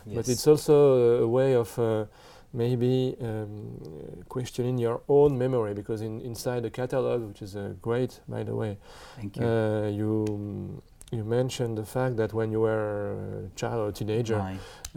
[0.05, 0.15] yes.
[0.15, 2.05] but it's also a way of uh,
[2.53, 3.79] maybe um,
[4.27, 8.55] questioning your own memory because in, inside the catalog, which is uh, great, by the
[8.55, 8.77] way,
[9.15, 9.45] Thank you.
[9.45, 10.81] Uh, you
[11.11, 13.13] you mentioned the fact that when you were
[13.45, 14.39] a child or a teenager,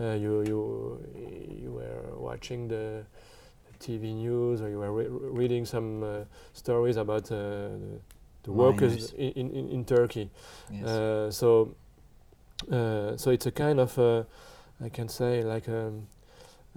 [0.00, 1.06] uh, you you
[1.62, 3.04] you were watching the
[3.78, 7.68] TV news or you were re reading some uh, stories about uh,
[8.42, 10.30] the, workers in, in, in Turkey.
[10.70, 10.86] Yes.
[10.86, 11.74] Uh, so,
[12.70, 14.24] uh, so it's a kind of, uh,
[14.84, 16.06] I can say, like um,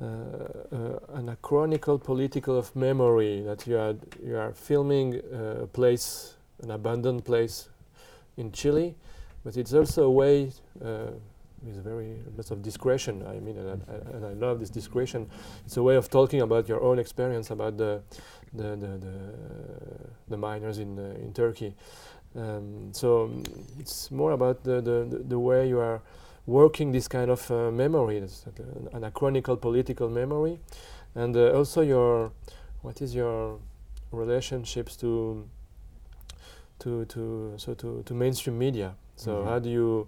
[0.02, 6.36] uh, uh, anachronical political of memory that you are you are filming uh, a place,
[6.64, 7.70] an abandoned place
[8.36, 8.94] in Chile,
[9.46, 10.52] but it's also a way
[10.84, 11.12] uh,
[11.64, 13.26] with very lots of discretion.
[13.26, 15.30] I mean, and I, and I love this discretion.
[15.66, 18.02] It's a way of talking about your own experience about the
[18.58, 19.16] the the, the,
[20.30, 21.74] the miners in uh, in Turkey.
[22.36, 23.44] Um, so um,
[23.80, 26.02] it's more about the, the the way you are
[26.48, 28.64] working this kind of uh, memory, this, uh,
[28.94, 30.60] an anachronical political memory,
[31.16, 32.32] and uh, also your
[32.82, 33.60] what is your
[34.12, 35.48] relationships to
[36.80, 38.96] to to so to, to mainstream media.
[39.16, 39.46] So Mhm.
[39.46, 40.08] how do you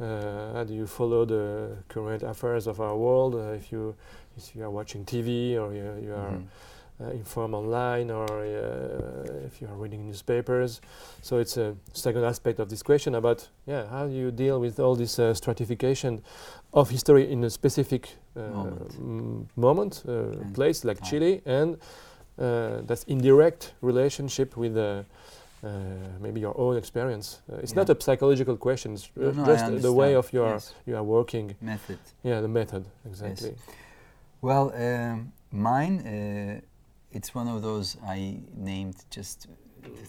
[0.00, 3.34] uh, how do you follow the current affairs of our world?
[3.34, 3.94] Uh, if you
[4.36, 6.42] if you are watching TV or you, you are Mhm.
[6.42, 6.48] uh,
[7.12, 10.80] informed online or uh, if you are reading newspapers.
[11.22, 14.78] So it's a second aspect of this question about yeah how do you deal with
[14.80, 16.22] all this uh, stratification
[16.72, 18.94] of history in a specific uh, Moment.
[18.98, 20.12] m- moment, uh,
[20.54, 21.00] place like.
[21.02, 21.76] Chile, and
[22.38, 24.76] uh, that's indirect relationship with.
[24.76, 25.02] Uh,
[25.64, 25.68] uh,
[26.20, 27.40] maybe your own experience.
[27.50, 27.84] Uh, it's Yeah.
[27.84, 28.92] not a psychological question.
[28.92, 30.74] It's No, uh, no, just the way of your Yes.
[30.86, 31.54] you are working.
[31.60, 31.98] Method.
[32.22, 33.54] Yeah, the method exactly.
[34.42, 36.60] Well, um, mine, uh,
[37.14, 39.46] it's one of those I named just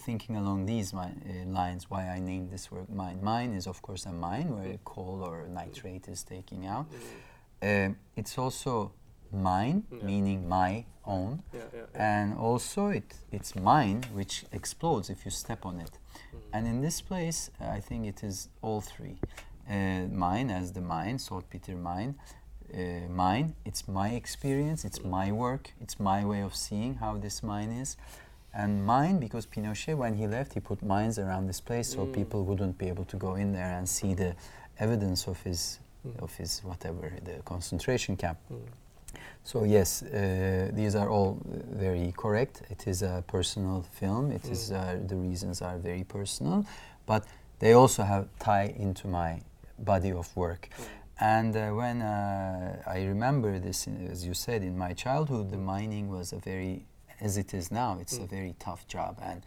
[0.06, 3.18] thinking along these mi- uh, lines why I named this work mine.
[3.22, 6.86] Mine is, of course, a mine where coal or nitrate is taking out.
[7.62, 8.92] Um, it's also
[9.32, 10.04] mine, Yeah.
[10.10, 15.64] meaning my own, Yeah, yeah, and also it, it's mine, which explodes if you step
[15.66, 15.98] on it.
[16.34, 16.38] Mm.
[16.54, 19.18] And in this place, uh, I think it is all three.
[19.68, 22.14] Uh, mine as the mine, saltpeter mine.
[22.74, 27.42] Uh, mine, it's my experience, it's my work, it's my way of seeing how this
[27.42, 27.96] mine is.
[28.52, 32.12] And mine, because Pinochet, when he left, he put mines around this place so Mm.
[32.12, 34.34] people wouldn't be able to go in there and see the
[34.78, 36.22] evidence of his, Mm.
[36.22, 38.38] of his whatever, the concentration camp.
[38.50, 38.58] Mm.
[39.44, 41.38] So yes, uh, these are all
[41.78, 42.62] very correct.
[42.70, 44.32] It is a personal film.
[44.32, 44.76] It is Mm.
[44.76, 46.64] uh, the reasons are very personal,
[47.06, 47.22] but
[47.58, 49.40] they also have tie into my
[49.78, 50.68] body of work.
[51.18, 56.10] And uh, when uh, I remember this, as you said, in my childhood, the mining
[56.10, 56.86] was a very,
[57.20, 58.28] as it is now, it's a Mm.
[58.30, 59.42] very tough job, and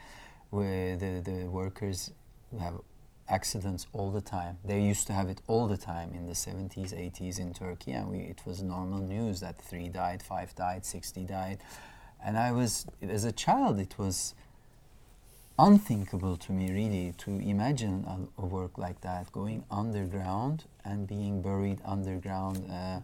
[0.50, 2.12] where the the workers
[2.60, 2.82] have
[3.28, 4.58] accidents all the time.
[4.66, 8.10] They used to have it all the time in the 70s, 80s in Turkey, and
[8.10, 11.60] we, it was normal news that three died, five died, 60 died.
[12.26, 14.34] And I was, as a child, it was
[15.60, 21.42] unthinkable to me really to imagine a, a work like that going underground and being
[21.42, 23.00] buried underground uh,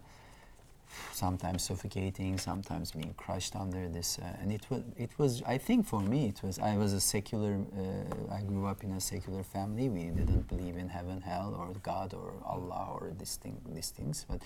[1.12, 5.86] sometimes suffocating sometimes being crushed under this uh, and it was it was i think
[5.86, 9.42] for me it was i was a secular uh, i grew up in a secular
[9.42, 9.88] family.
[9.88, 14.24] We didn't believe in heaven hell or god or allah or this thing these things
[14.30, 14.40] but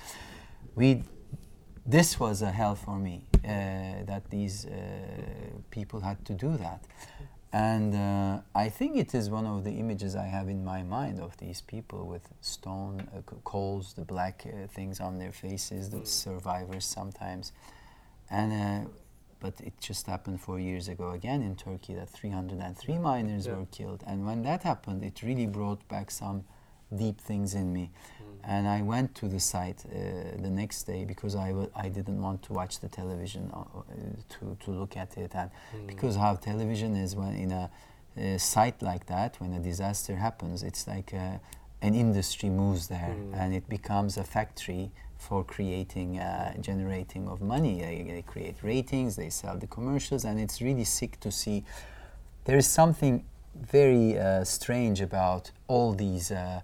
[0.75, 1.05] we
[1.87, 4.71] this was a hell for me uh, that these uh,
[5.71, 6.85] people had to do that
[7.53, 11.19] and uh, I think it is one of the images I have in my mind
[11.21, 15.99] of these people with stone uh, coals, the black uh, things on their faces, the
[15.99, 16.07] Mm.
[16.07, 17.53] survivors sometimes.
[18.31, 18.89] And uh,
[19.41, 23.57] but it just happened four years ago again in Turkey that 303 miners Yeah.
[23.57, 24.05] were killed.
[24.07, 26.45] And when that happened, it really brought back some
[26.95, 27.91] deep things in me.
[28.45, 32.21] And I went to the site uh, the next day because I w- I didn't
[32.23, 33.83] want to watch the television uh, uh,
[34.35, 35.33] to, to look at it.
[35.35, 35.87] And Mm.
[35.87, 37.71] because how television is when in a,
[38.19, 41.39] uh site like that when a disaster happens it's like uh
[41.81, 43.35] an industry moves there Mm.
[43.41, 49.15] and it becomes a factory for creating uh, generating of money they, they create ratings
[49.15, 51.63] they sell the commercials and it's really sick to see
[52.47, 53.25] there is something
[53.55, 56.61] very uh, strange about all these uh,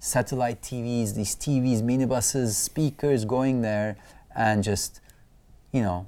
[0.00, 3.96] satellite TVs, these TVs, minibuses, speakers going there
[4.34, 5.00] and just,
[5.72, 6.06] you know,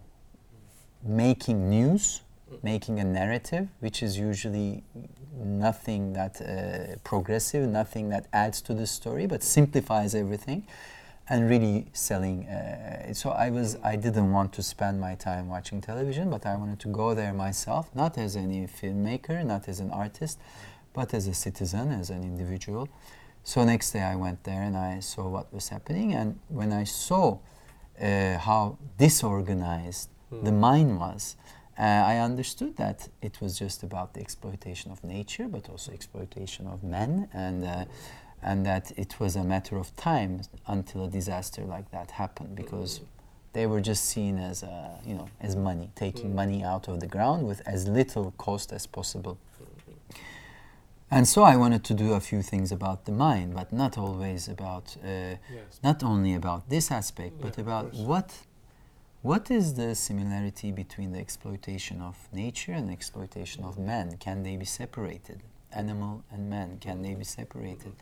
[1.05, 2.23] making news,
[2.63, 4.83] making a narrative, which is usually
[5.37, 10.67] nothing that uh, progressive, nothing that adds to the story, but simplifies everything,
[11.29, 12.47] and really selling.
[12.47, 16.57] Uh, so I was, I didn't want to spend my time watching television, but I
[16.57, 20.39] wanted to go there myself, not as any filmmaker, not as an artist,
[20.93, 22.89] but as a citizen, as an individual.
[23.45, 26.85] So next day I went there and I saw what was happening, and when I
[26.85, 27.39] saw
[28.01, 30.61] uh, how disorganized the Mm.
[30.61, 31.37] mine was,
[31.79, 36.67] uh, I understood that it was just about the exploitation of nature, but also exploitation
[36.67, 37.85] of men, and uh,
[38.45, 43.01] and that it was a matter of time until a disaster like that happened, because
[43.53, 44.69] they were just seen as, uh,
[45.05, 46.35] you know, as money, taking Mm.
[46.35, 49.37] money out of the ground with as little cost as possible.
[51.15, 54.49] And so I wanted to do a few things about the mind, but not always
[54.49, 55.79] about, uh, Yes.
[55.85, 58.29] not only about this aspect, but Yeah, of about what,
[59.21, 64.17] what is the similarity between the exploitation of nature and exploitation of man?
[64.17, 65.43] Can they be separated?
[65.71, 67.93] Animal and man, can they be separated?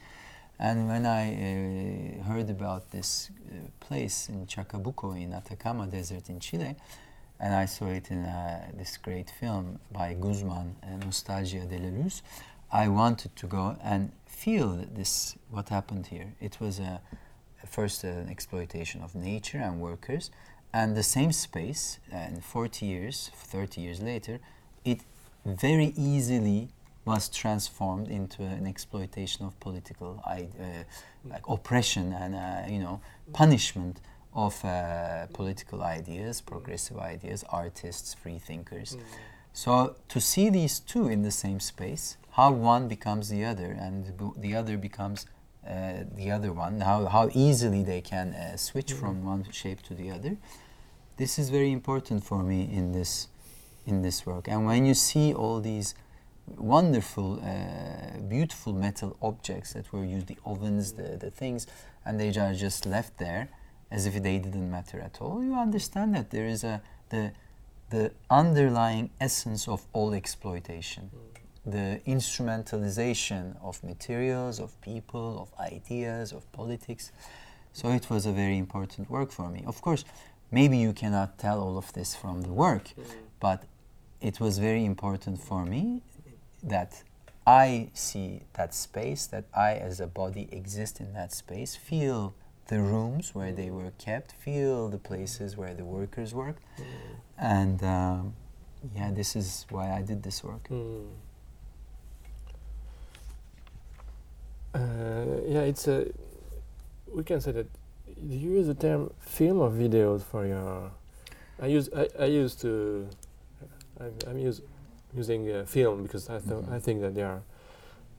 [0.60, 6.38] And when I uh, heard about this uh, place in Chacabuco in Atacama Desert in
[6.38, 6.76] Chile,
[7.40, 12.22] and I saw it in uh, this great film by Guzman, Nostalgia de la Luz,
[12.72, 16.34] I wanted to go and feel this what happened here.
[16.40, 17.00] It was a
[17.66, 20.30] first an exploitation of nature and workers,
[20.72, 21.98] and the same space.
[22.10, 24.38] And 40 years, 30 years later,
[24.84, 25.00] it
[25.44, 26.68] very easily
[27.04, 30.36] was transformed into an exploitation of political uh,
[31.24, 33.00] like oppression and uh, you know
[33.32, 34.00] punishment
[34.32, 38.96] of uh, political ideas, progressive ideas, artists, free thinkers.
[38.96, 39.00] Mm.
[39.52, 44.12] So to see these two in the same space, how one becomes the other and
[44.36, 45.26] the other becomes
[45.66, 49.94] uh, the other one, how, how easily they can uh, switch from one shape to
[49.94, 50.36] the other,
[51.16, 53.28] this is very important for me in this,
[53.86, 54.48] in this work.
[54.48, 55.94] And when you see all these
[56.46, 61.66] wonderful, uh, beautiful metal objects that were used, the ovens, the, the things,
[62.06, 63.50] and they are just left there
[63.90, 67.32] as if they didn't matter at all, you understand that there is a, the,
[67.90, 71.10] the underlying essence of all exploitation
[71.70, 77.12] the instrumentalization of materials, of people, of ideas, of politics.
[77.72, 79.62] So it was a very important work for me.
[79.66, 80.04] Of course,
[80.50, 83.04] maybe you cannot tell all of this from the work, Mm.
[83.40, 83.60] but
[84.20, 86.02] it was very important for me
[86.62, 87.02] that
[87.46, 92.34] I see that space, that I as a body exist in that space, feel
[92.66, 96.84] the rooms where they were kept, feel the places where the workers work, Mm.
[97.38, 98.34] and um,
[98.94, 100.68] yeah, this is why I did this work.
[100.68, 101.06] Mm.
[104.74, 104.78] Uh,
[105.46, 106.06] yeah, it's a.
[107.12, 107.66] We can say that.
[108.28, 110.90] Do you use the term film or videos for your?
[111.60, 111.88] I use.
[111.94, 113.08] I, I used to.
[114.00, 114.62] I'm, I'm use,
[115.16, 116.72] using uh, film because I th- Mhm.
[116.72, 117.42] I think that they are.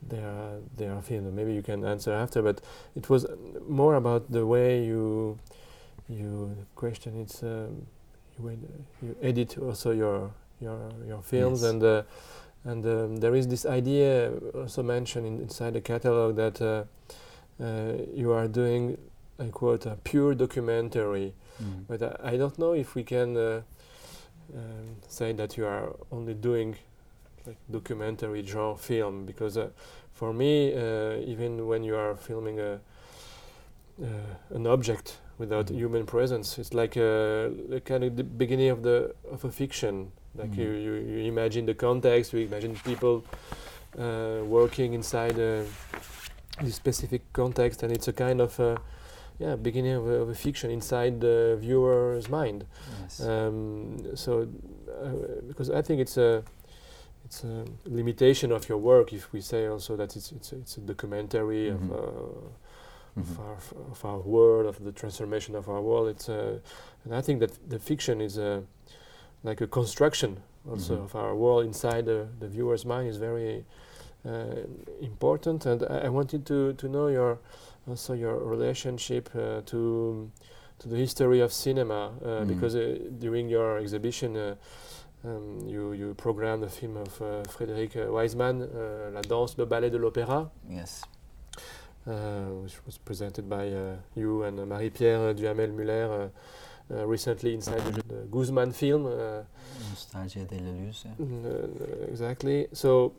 [0.08, 1.34] They are they are film.
[1.34, 2.60] Maybe you can answer after, but
[2.96, 3.26] it was
[3.68, 5.38] more about the way you
[6.08, 7.20] you question.
[7.20, 7.86] It's um,
[8.38, 8.58] you
[9.02, 11.70] you edit also your your your films Yes.
[11.70, 11.82] and.
[11.82, 12.02] Uh,
[12.64, 16.84] and um, there is this idea also mentioned in, inside the catalog that uh,
[17.62, 18.98] uh, you are doing,
[19.38, 21.34] I quote, a pure documentary.
[21.62, 21.84] Mm.
[21.88, 23.62] But I, I don't know if we can uh,
[24.54, 26.76] um, say that you are only doing
[27.46, 29.68] like documentary genre film because uh,
[30.12, 32.78] for me, uh, even when you are filming a
[34.02, 34.06] uh,
[34.54, 35.76] an object without Mhm.
[35.76, 40.12] human presence, it's like a, a kind of the beginning of the of a fiction.
[40.34, 40.58] Like Mhm.
[40.58, 43.22] you, you, you imagine the context, you imagine people
[43.98, 45.62] uh, working inside uh,
[46.62, 48.76] this specific context, and it's a kind of uh,
[49.38, 52.64] yeah beginning of a, of a fiction inside the viewer's mind.
[53.02, 53.20] Yes.
[53.20, 54.48] Um, so,
[54.88, 56.42] uh, because I think it's a
[57.26, 60.76] it's a limitation of your work if we say also that it's it's a, it's
[60.78, 61.74] a documentary Mhm.
[61.74, 61.96] of, uh,
[63.16, 63.30] Mhm.
[63.30, 66.08] of our f- of our world of the transformation of our world.
[66.08, 66.58] It's uh,
[67.04, 68.62] and I think that the fiction is a
[69.44, 70.36] like a construction
[70.70, 71.04] also Mhm.
[71.04, 73.64] of our world inside the, the viewer's mind is very
[74.24, 74.62] uh,
[75.00, 75.66] important.
[75.66, 77.38] And I, I wanted to to know your
[77.88, 80.30] also your relationship uh, to
[80.78, 82.48] to the history of cinema uh, Mm.
[82.48, 84.36] because uh, during your exhibition.
[84.36, 84.54] Uh,
[85.24, 89.66] um, you, you programmed the film of uh, Frédéric uh, Wiseman, uh, La danse, le
[89.66, 91.02] ballet de l'opéra, yes.
[92.08, 92.12] uh,
[92.62, 96.28] which was presented by uh, you and Marie-Pierre Duhamel-Muller uh, uh,
[96.90, 99.06] recently inside the, the Guzman film.
[99.06, 99.42] Uh,
[99.90, 101.04] Nostalgia de la Luz.
[101.04, 101.24] yeah.
[101.24, 102.66] mm, uh, exactly.
[102.72, 103.12] So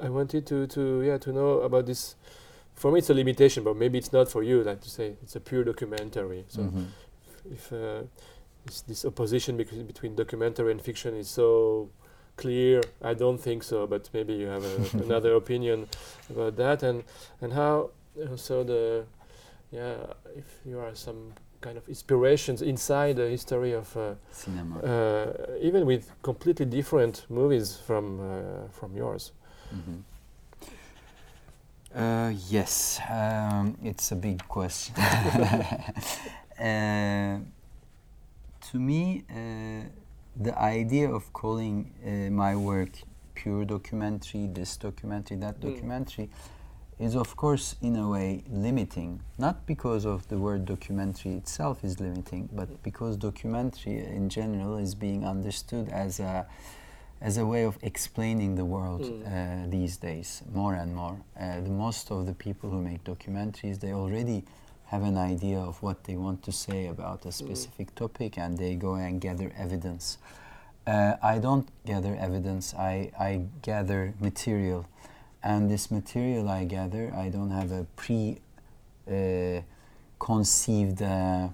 [0.00, 2.16] uh, I wanted to, to yeah to know about this.
[2.74, 4.62] For me, it's a limitation, but maybe it's not for you.
[4.62, 6.44] Like to say, it's a pure documentary.
[6.48, 6.86] So Mhm.
[7.50, 8.02] if uh,
[8.66, 11.88] this, this opposition between documentary and fiction is so
[12.36, 13.86] clear, I don't think so.
[13.86, 15.88] But maybe you have a, another opinion
[16.30, 17.02] about that, and
[17.40, 17.90] and how
[18.30, 19.04] also the
[19.72, 19.96] yeah
[20.36, 24.78] if you are some kind of inspirations inside the history of uh, Cinema.
[24.80, 29.32] uh, even with completely different movies from uh, from yours.
[29.72, 30.02] Mhm.
[31.94, 34.94] Uh, yes, um, it's a big question.
[36.60, 37.38] uh,
[38.70, 39.88] to me, uh,
[40.36, 42.90] the idea of calling uh, my work
[43.34, 45.72] pure documentary, this documentary, that Mm.
[46.98, 49.20] Is of course in a way limiting.
[49.38, 54.94] Not because of the word documentary itself is limiting but because documentary in general is
[54.94, 56.46] being understood as a
[57.20, 59.22] as a way of explaining the world Mm.
[59.26, 61.16] uh, these days more and more.
[61.38, 64.44] Uh, the most of the people who make documentaries they already
[64.86, 68.74] have an idea of what they want to say about a specific topic and they
[68.74, 70.18] go and gather evidence.
[70.86, 72.72] Uh, I don't gather evidence.
[72.74, 74.86] I, I gather material
[75.42, 78.38] and this material I gather, I don't have a pre
[79.10, 79.60] uh,
[80.18, 81.02] conceived.
[81.02, 81.48] Uh,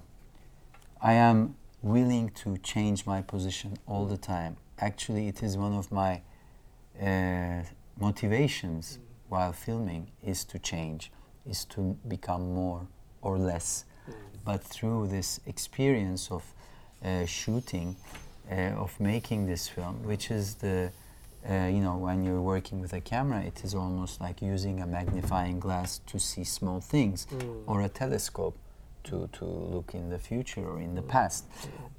[1.01, 4.57] I am willing to change my position all the time.
[4.79, 6.21] Actually, it is one of my
[7.01, 7.61] uh,
[7.99, 11.11] motivations while filming is to change,
[11.45, 12.87] is to become more
[13.21, 13.85] or less.
[14.43, 16.43] But through this experience of
[17.03, 17.95] uh, shooting,
[18.51, 20.91] uh, of making this film, which is the
[21.49, 24.85] uh, you know, when you're working with a camera, it is almost like using a
[24.87, 27.63] magnifying glass to see small things, Mm.
[27.67, 28.55] or a telescope
[29.03, 31.45] to, to look in the future or in the past.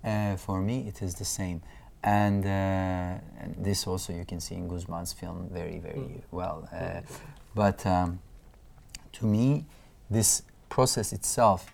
[0.04, 1.60] Uh, for me, it is the same.
[2.02, 2.48] And, uh,
[3.40, 6.22] and this also you can see in Guzman's film very, very Mm.
[6.30, 6.68] well.
[6.72, 7.00] Uh,
[7.54, 8.18] but um,
[9.12, 9.64] to me,
[10.10, 11.72] this process itself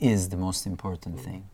[0.00, 1.44] is the most important thing.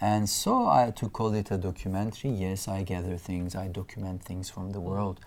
[0.00, 4.50] And so I, to call it a documentary, yes, I gather things, I document things
[4.50, 5.20] from the world,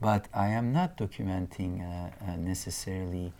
[0.00, 3.32] but I am not documenting uh, uh, necessarily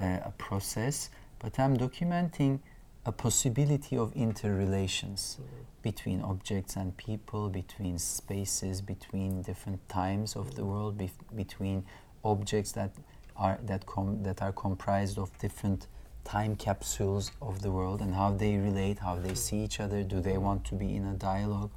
[0.00, 1.10] uh, a process,
[1.40, 2.60] but I'm documenting
[3.04, 5.38] a possibility of interrelations
[5.82, 11.84] between objects and people, between spaces, between different times of the world, bef- between
[12.24, 12.92] objects that
[13.36, 15.86] are that com- that are comprised of different
[16.24, 20.02] time capsules of the world and how they relate, how they see each other.
[20.02, 21.70] Do they want to be in a dialogue?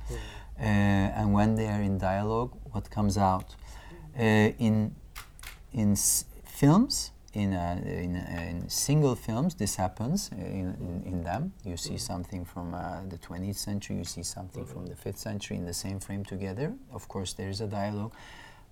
[0.60, 3.56] Uh, and when they are in dialogue, what comes out?
[4.18, 4.22] Uh,
[4.60, 4.96] in
[5.72, 11.04] in s- films, in, uh, in, uh, in single films, this happens uh, in, in,
[11.06, 11.52] in them.
[11.66, 15.58] You see something from uh, the 20th century, you see something from the 5th century
[15.58, 16.74] in the same frame together.
[16.92, 18.14] Of course, there is a dialogue.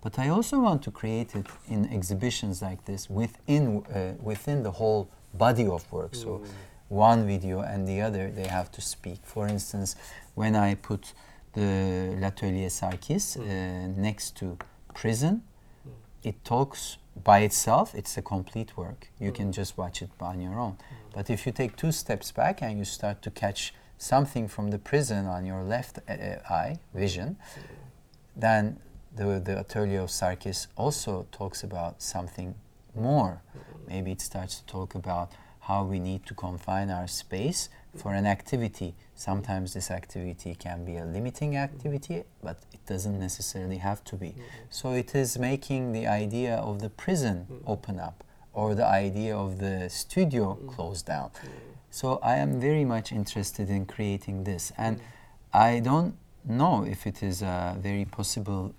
[0.01, 4.71] But I also want to create it in exhibitions like this within, uh, within the
[4.71, 6.15] whole body of work.
[6.15, 6.47] So mm.
[6.89, 9.19] one video and the other, they have to speak.
[9.23, 9.95] For instance,
[10.35, 11.13] when I put
[11.53, 13.41] the L'Atelier Sarkis mm.
[13.41, 14.57] uh, next to
[14.93, 15.43] prison,
[15.87, 15.91] mm.
[16.23, 19.09] it talks by itself, it's a complete work.
[19.19, 20.77] You can just watch it on your own.
[21.13, 24.79] But if you take two steps back and you start to catch something from the
[24.79, 27.37] prison on your left uh, uh, eye, vision,
[28.35, 28.79] then
[29.15, 32.55] the, the Atelier of Sarkis also talks about something
[32.95, 33.41] more.
[33.91, 35.31] Maybe it starts to talk about
[35.67, 38.95] how we need to confine our space for an activity.
[39.15, 44.33] Sometimes this activity can be a limiting activity, but it doesn't necessarily have to be.
[44.69, 48.23] So it is making the idea of the prison open up
[48.53, 51.31] or the idea of the studio close down.
[51.89, 54.71] So I am very much interested in creating this.
[54.77, 55.01] And
[55.53, 56.15] I don't
[56.45, 58.73] know if it is a very possible,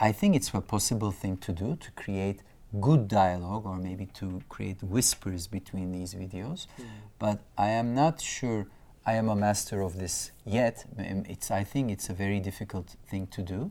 [0.00, 2.40] I think it's a possible thing to do to create
[2.80, 6.66] good dialogue or maybe to create whispers between these videos.
[7.18, 8.66] But I am not sure
[9.06, 10.84] I am a master of this yet.
[10.98, 13.70] It's, I think it's a very difficult thing to do.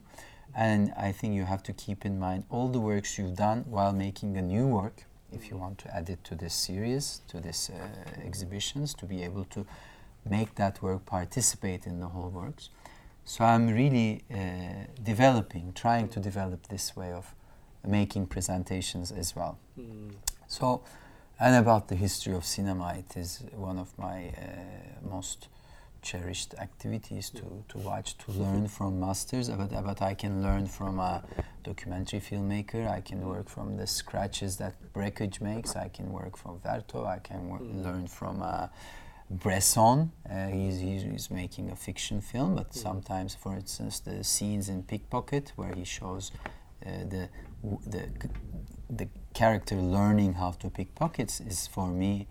[0.55, 3.91] And I think you have to keep in mind all the works you've done while
[3.91, 7.69] making a new work, if you want to add it to this series, to this
[7.69, 9.65] uh, exhibitions, to be able to
[10.23, 12.69] make that work participate in the whole works.
[13.25, 17.35] So I'm really uh, developing, trying to develop this way of
[17.87, 19.57] making presentations as well.
[20.47, 20.81] So,
[21.39, 25.47] and about the history of cinema, it is one of my uh, most
[26.05, 29.49] cherished activities to, to watch, to learn from masters.
[29.49, 31.23] But, but I can learn from a
[31.63, 32.87] documentary filmmaker.
[32.89, 35.75] I can work from the scratches that Brakhage makes.
[35.75, 37.07] I can work from Vertov.
[37.07, 38.67] I can wor- learn from uh,
[39.29, 40.11] Bresson.
[40.29, 45.53] Uh, he's, he's, making a fiction film, but sometimes, for instance, the scenes in Pickpocket
[45.55, 46.31] where he shows
[46.85, 47.29] uh, the,
[47.85, 48.03] the
[48.89, 52.27] the character learning how to pick pockets is for me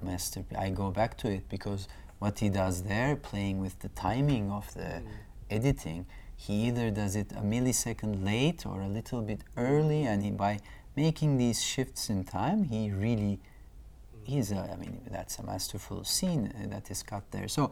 [0.00, 0.58] a masterpiece.
[0.58, 4.72] I go back to it because what he does there, playing with the timing of
[4.74, 5.02] the
[5.50, 6.06] editing,
[6.36, 10.60] he either does it a millisecond late or a little bit early, and he, by
[10.96, 13.38] making these shifts in time, he really
[14.24, 17.48] he's a, I mean that's a masterful scene uh, that is cut there.
[17.48, 17.70] So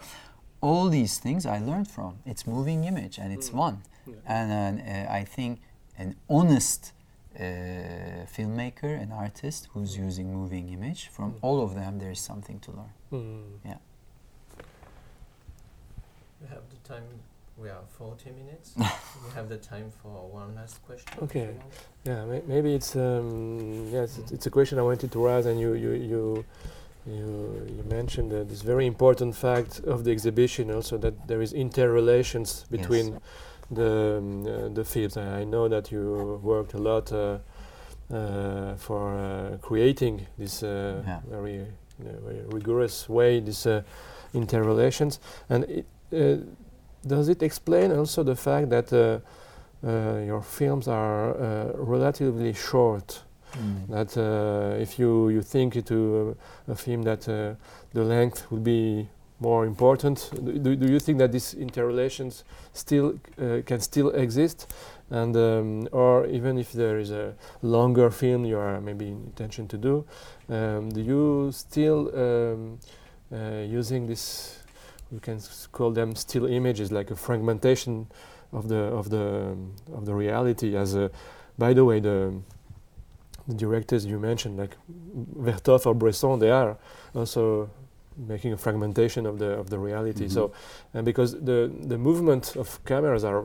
[0.60, 2.18] all these things I learned from.
[2.24, 4.14] It's moving image and it's one, Yeah.
[4.26, 5.60] and uh, I think
[5.98, 6.93] an honest
[7.38, 12.70] filmmaker, an artist who's using moving image, from all of them there is something to
[12.70, 12.92] learn.
[13.12, 13.42] Mm.
[13.64, 13.76] Yeah.
[16.40, 17.04] We have the time
[17.56, 18.74] We are 40 minutes.
[18.76, 21.12] we have the time for one last question.
[21.22, 21.50] Okay.
[22.04, 25.60] Yeah, may maybe it's um, yes, it's, it's a question I wanted to raise, and
[25.60, 26.44] you you you
[27.06, 31.52] you, you mentioned uh, this very important fact of the exhibition, also that there is
[31.52, 33.20] interrelations between Yes.
[33.70, 35.16] The um, uh, the fields.
[35.16, 37.38] I, I know that you worked a lot uh,
[38.12, 41.20] uh, for uh, creating this uh, Yeah.
[41.30, 41.66] very
[41.98, 43.82] very rigorous way these uh,
[44.32, 46.36] interrelations, and it, uh,
[47.06, 49.18] does it explain also the fact that uh,
[49.86, 53.22] uh, your films are uh, relatively short?
[53.54, 53.88] Mm.
[53.88, 56.36] That uh, if you, you think to
[56.68, 57.54] uh, a film that uh,
[57.92, 59.08] the length will be
[59.44, 60.30] more important,
[60.64, 64.72] do, do you think that these interrelations still uh, can still exist,
[65.10, 69.68] and um, or even if there is a longer film you are maybe in intention
[69.68, 70.04] to do,
[70.48, 72.78] um, do you still um,
[73.32, 74.60] uh, using this?
[75.12, 75.38] We can
[75.72, 78.06] call them still images, like a fragmentation
[78.52, 80.76] of the of the um, of the reality.
[80.76, 81.10] As a,
[81.58, 82.32] by the way, the
[83.46, 84.76] the directors you mentioned, like
[85.38, 86.76] Vertov or Bresson, they are
[87.14, 87.68] also
[88.16, 90.24] making a fragmentation of the of the reality.
[90.26, 90.30] Mhm.
[90.32, 90.52] So,
[90.92, 93.44] and because the the movement of cameras are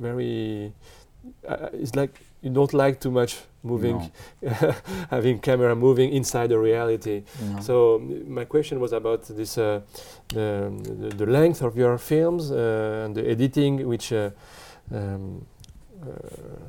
[0.00, 0.72] very,
[1.48, 4.10] uh, it's like you don't like too much moving,
[5.10, 7.22] having camera moving inside the reality.
[7.54, 7.60] No.
[7.60, 9.80] So my question was about this uh,
[10.28, 14.30] the, the the length of your films uh, and the editing, which uh,
[14.94, 15.44] um,
[16.00, 16.06] uh,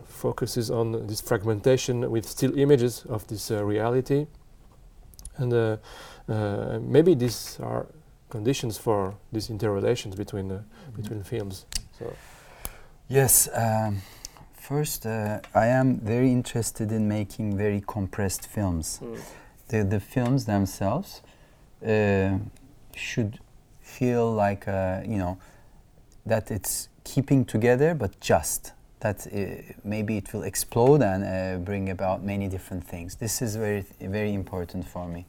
[0.06, 4.26] focuses on this fragmentation with still images of this uh, reality,
[5.38, 5.54] and
[6.30, 7.88] uh, maybe these are
[8.30, 10.62] conditions for these interrelations between uh,
[10.96, 11.66] between films.
[11.98, 12.14] So
[13.10, 13.50] Yes.
[13.56, 14.04] Um,
[14.54, 19.02] first, uh, I am very interested in making very compressed films.
[19.70, 21.24] The, the films themselves
[21.86, 22.38] uh,
[22.96, 23.40] should
[23.82, 25.40] feel like, uh, you know,
[26.28, 28.74] that it's keeping together, but just.
[29.00, 33.16] That uh, maybe it will explode and uh, bring about many different things.
[33.16, 35.26] This is very, very important for me.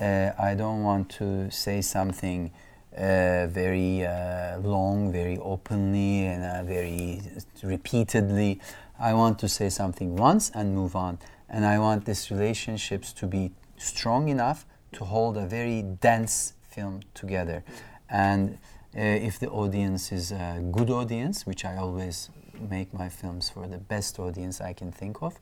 [0.00, 2.50] Uh, I don't want to say something
[2.96, 7.22] uh, very uh, long, very openly, and uh, very
[7.62, 8.60] repeatedly.
[8.98, 11.18] I want to say something once and move on.
[11.48, 17.00] And I want these relationships to be strong enough to hold a very dense film
[17.14, 17.64] together.
[18.08, 18.58] And
[18.96, 22.30] uh, if the audience is a good audience, which I always
[22.70, 25.34] make my films for the best audience I can think of,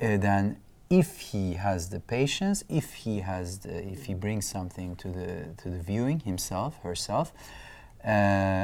[0.00, 0.58] uh, then
[0.88, 5.48] if he has the patience, if he has, the, if he brings something to the
[5.62, 7.32] to the viewing himself, herself,
[8.04, 8.08] uh,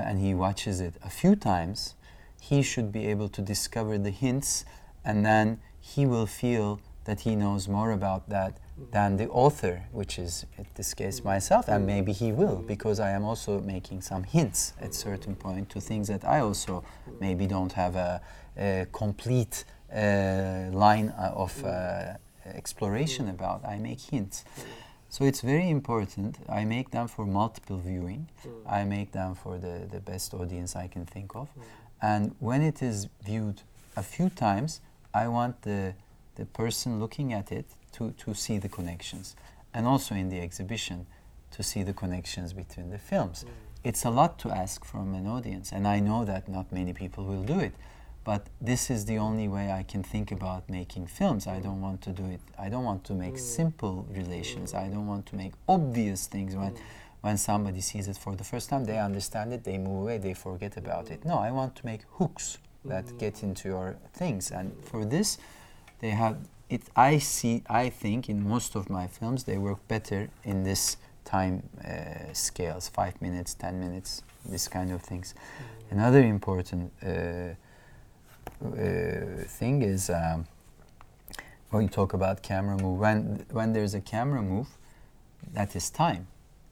[0.08, 1.94] and he watches it a few times,
[2.40, 4.64] he should be able to discover the hints,
[5.04, 8.58] and then he will feel that he knows more about that
[8.92, 13.10] than the author, which is in this case myself, and maybe he will, because I
[13.10, 16.84] am also making some hints at certain point to things that I also
[17.20, 18.20] maybe don't have a,
[18.56, 19.64] a complete
[20.72, 22.14] line uh, of uh,
[22.46, 23.64] exploration about.
[23.64, 24.44] I make hints.
[25.08, 26.38] So it's very important.
[26.48, 28.28] I make them for multiple viewing.
[28.66, 31.48] I make them for the, the best audience I can think of.
[32.00, 33.60] And when it is viewed
[33.96, 34.80] a few times,
[35.12, 35.94] I want the,
[36.36, 39.36] the person looking at it to, to see the connections.
[39.74, 41.06] And also in the exhibition,
[41.50, 43.44] to see the connections between the films.
[43.84, 47.24] It's a lot to ask from an audience, and I know that not many people
[47.24, 47.74] will do it.
[48.24, 51.46] But this is the only way I can think about making films.
[51.46, 52.40] I don't want to do it.
[52.58, 54.74] I don't want to make simple relations.
[54.74, 56.74] I don't want to make obvious things when,
[57.20, 58.84] when somebody sees it for the first time.
[58.84, 61.24] They understand it, they move away, they forget about it.
[61.24, 64.52] No, I want to make hooks that get into your things.
[64.52, 65.38] And for this,
[65.98, 66.36] they have
[66.68, 66.82] it.
[66.94, 67.62] I see.
[67.68, 72.88] I think in most of my films they work better in this time uh, scales:
[72.88, 75.34] five minutes, ten minutes, this kind of things.
[75.90, 76.92] Another important.
[77.04, 77.54] Uh, uh,
[78.64, 80.46] Uh, thing is um,
[81.70, 84.68] when you talk about camera move when when there's a camera move
[85.52, 86.28] that is time.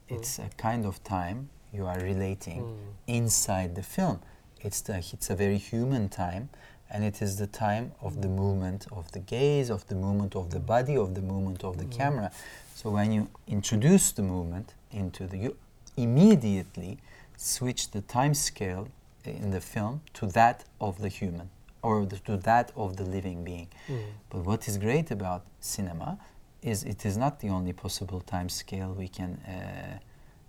[0.09, 0.17] Mm.
[0.17, 2.77] It's a kind of time you are relating mm.
[3.09, 4.21] inside the film.
[4.61, 6.49] It's the it's a very human time
[6.93, 8.37] and it is the time of the mm.
[8.37, 11.87] movement of the gaze of the movement of the body of the movement of the
[11.87, 12.31] camera.
[12.77, 15.57] So when you introduce the movement into the you
[15.97, 16.99] immediately
[17.37, 18.87] switch the time scale
[19.25, 21.51] in the film to that of the human
[21.83, 23.69] or the, to that of the living being.
[23.87, 23.97] Hmm.
[24.29, 26.19] But what is great about cinema
[26.63, 29.99] is it is not the only possible time scale we can uh,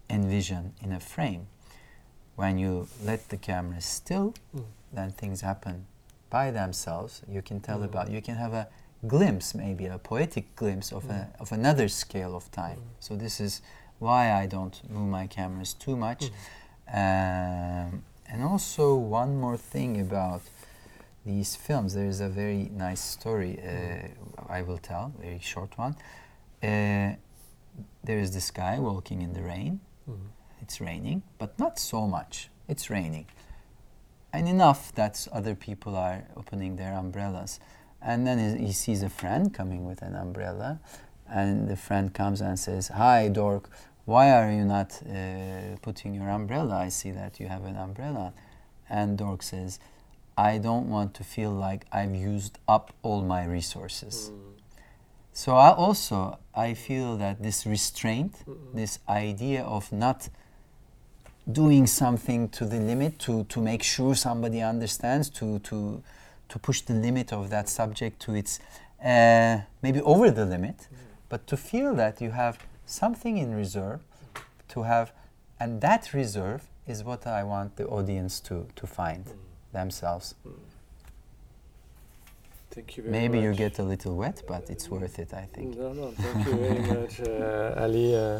[0.09, 1.47] envision in a frame.
[2.35, 4.61] When you let the camera still, hmm.
[4.91, 5.85] then things happen
[6.29, 7.21] by themselves.
[7.29, 7.85] You can tell hmm.
[7.85, 8.09] about.
[8.09, 8.67] You can have a
[9.07, 12.79] glimpse, maybe a poetic glimpse of a, of another scale of time.
[12.99, 13.61] So this is
[13.99, 16.25] why I don't move my cameras too much.
[16.91, 20.41] Um, and also one more thing about
[21.25, 21.93] these films.
[21.93, 24.07] There is a very nice story uh,
[24.49, 25.95] I will tell, very short one.
[26.63, 27.15] Uh,
[28.03, 29.79] there is this guy walking in the rain.
[30.09, 30.29] Mhm.
[30.61, 32.49] It's raining, but not so much.
[32.67, 33.25] It's raining.
[34.33, 37.59] And enough that other people are opening their umbrellas.
[38.01, 40.79] And then he, he sees a friend coming with an umbrella.
[41.27, 43.69] And the friend comes and says, Hi, dork,
[44.05, 46.75] why are you not uh, putting your umbrella?
[46.75, 48.33] I see that you have an umbrella.
[48.89, 49.79] And dork says,
[50.37, 54.31] I don't want to feel like I've used up all my resources.
[54.31, 54.51] Mm.
[55.33, 60.29] So I also I feel that this restraint, this idea of not
[61.51, 66.03] doing something to the limit to, to make sure somebody understands, to, to,
[66.49, 68.59] to push the limit of that subject to its
[69.03, 70.97] uh, maybe over the limit, mm.
[71.29, 74.01] but to feel that you have something in reserve,
[74.67, 75.11] to have,
[75.59, 79.33] and that reserve is what I want the audience to, to find mm.
[79.71, 80.35] Themselves.
[82.71, 85.77] Thank you very Maybe you get a little wet, but it's worth it, I think.
[85.77, 88.15] No, no, thank you very much, uh, Ali.
[88.15, 88.39] Uh,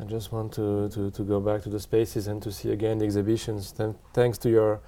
[0.00, 2.98] I just want to, to, to go back to the spaces and to see again
[2.98, 3.72] the exhibitions.
[3.72, 4.80] Th- thanks to your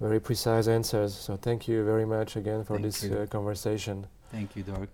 [0.00, 1.14] very precise answers.
[1.14, 4.06] So thank you very much again for Thank this uh, conversation.
[4.32, 4.88] Thank you, Dork.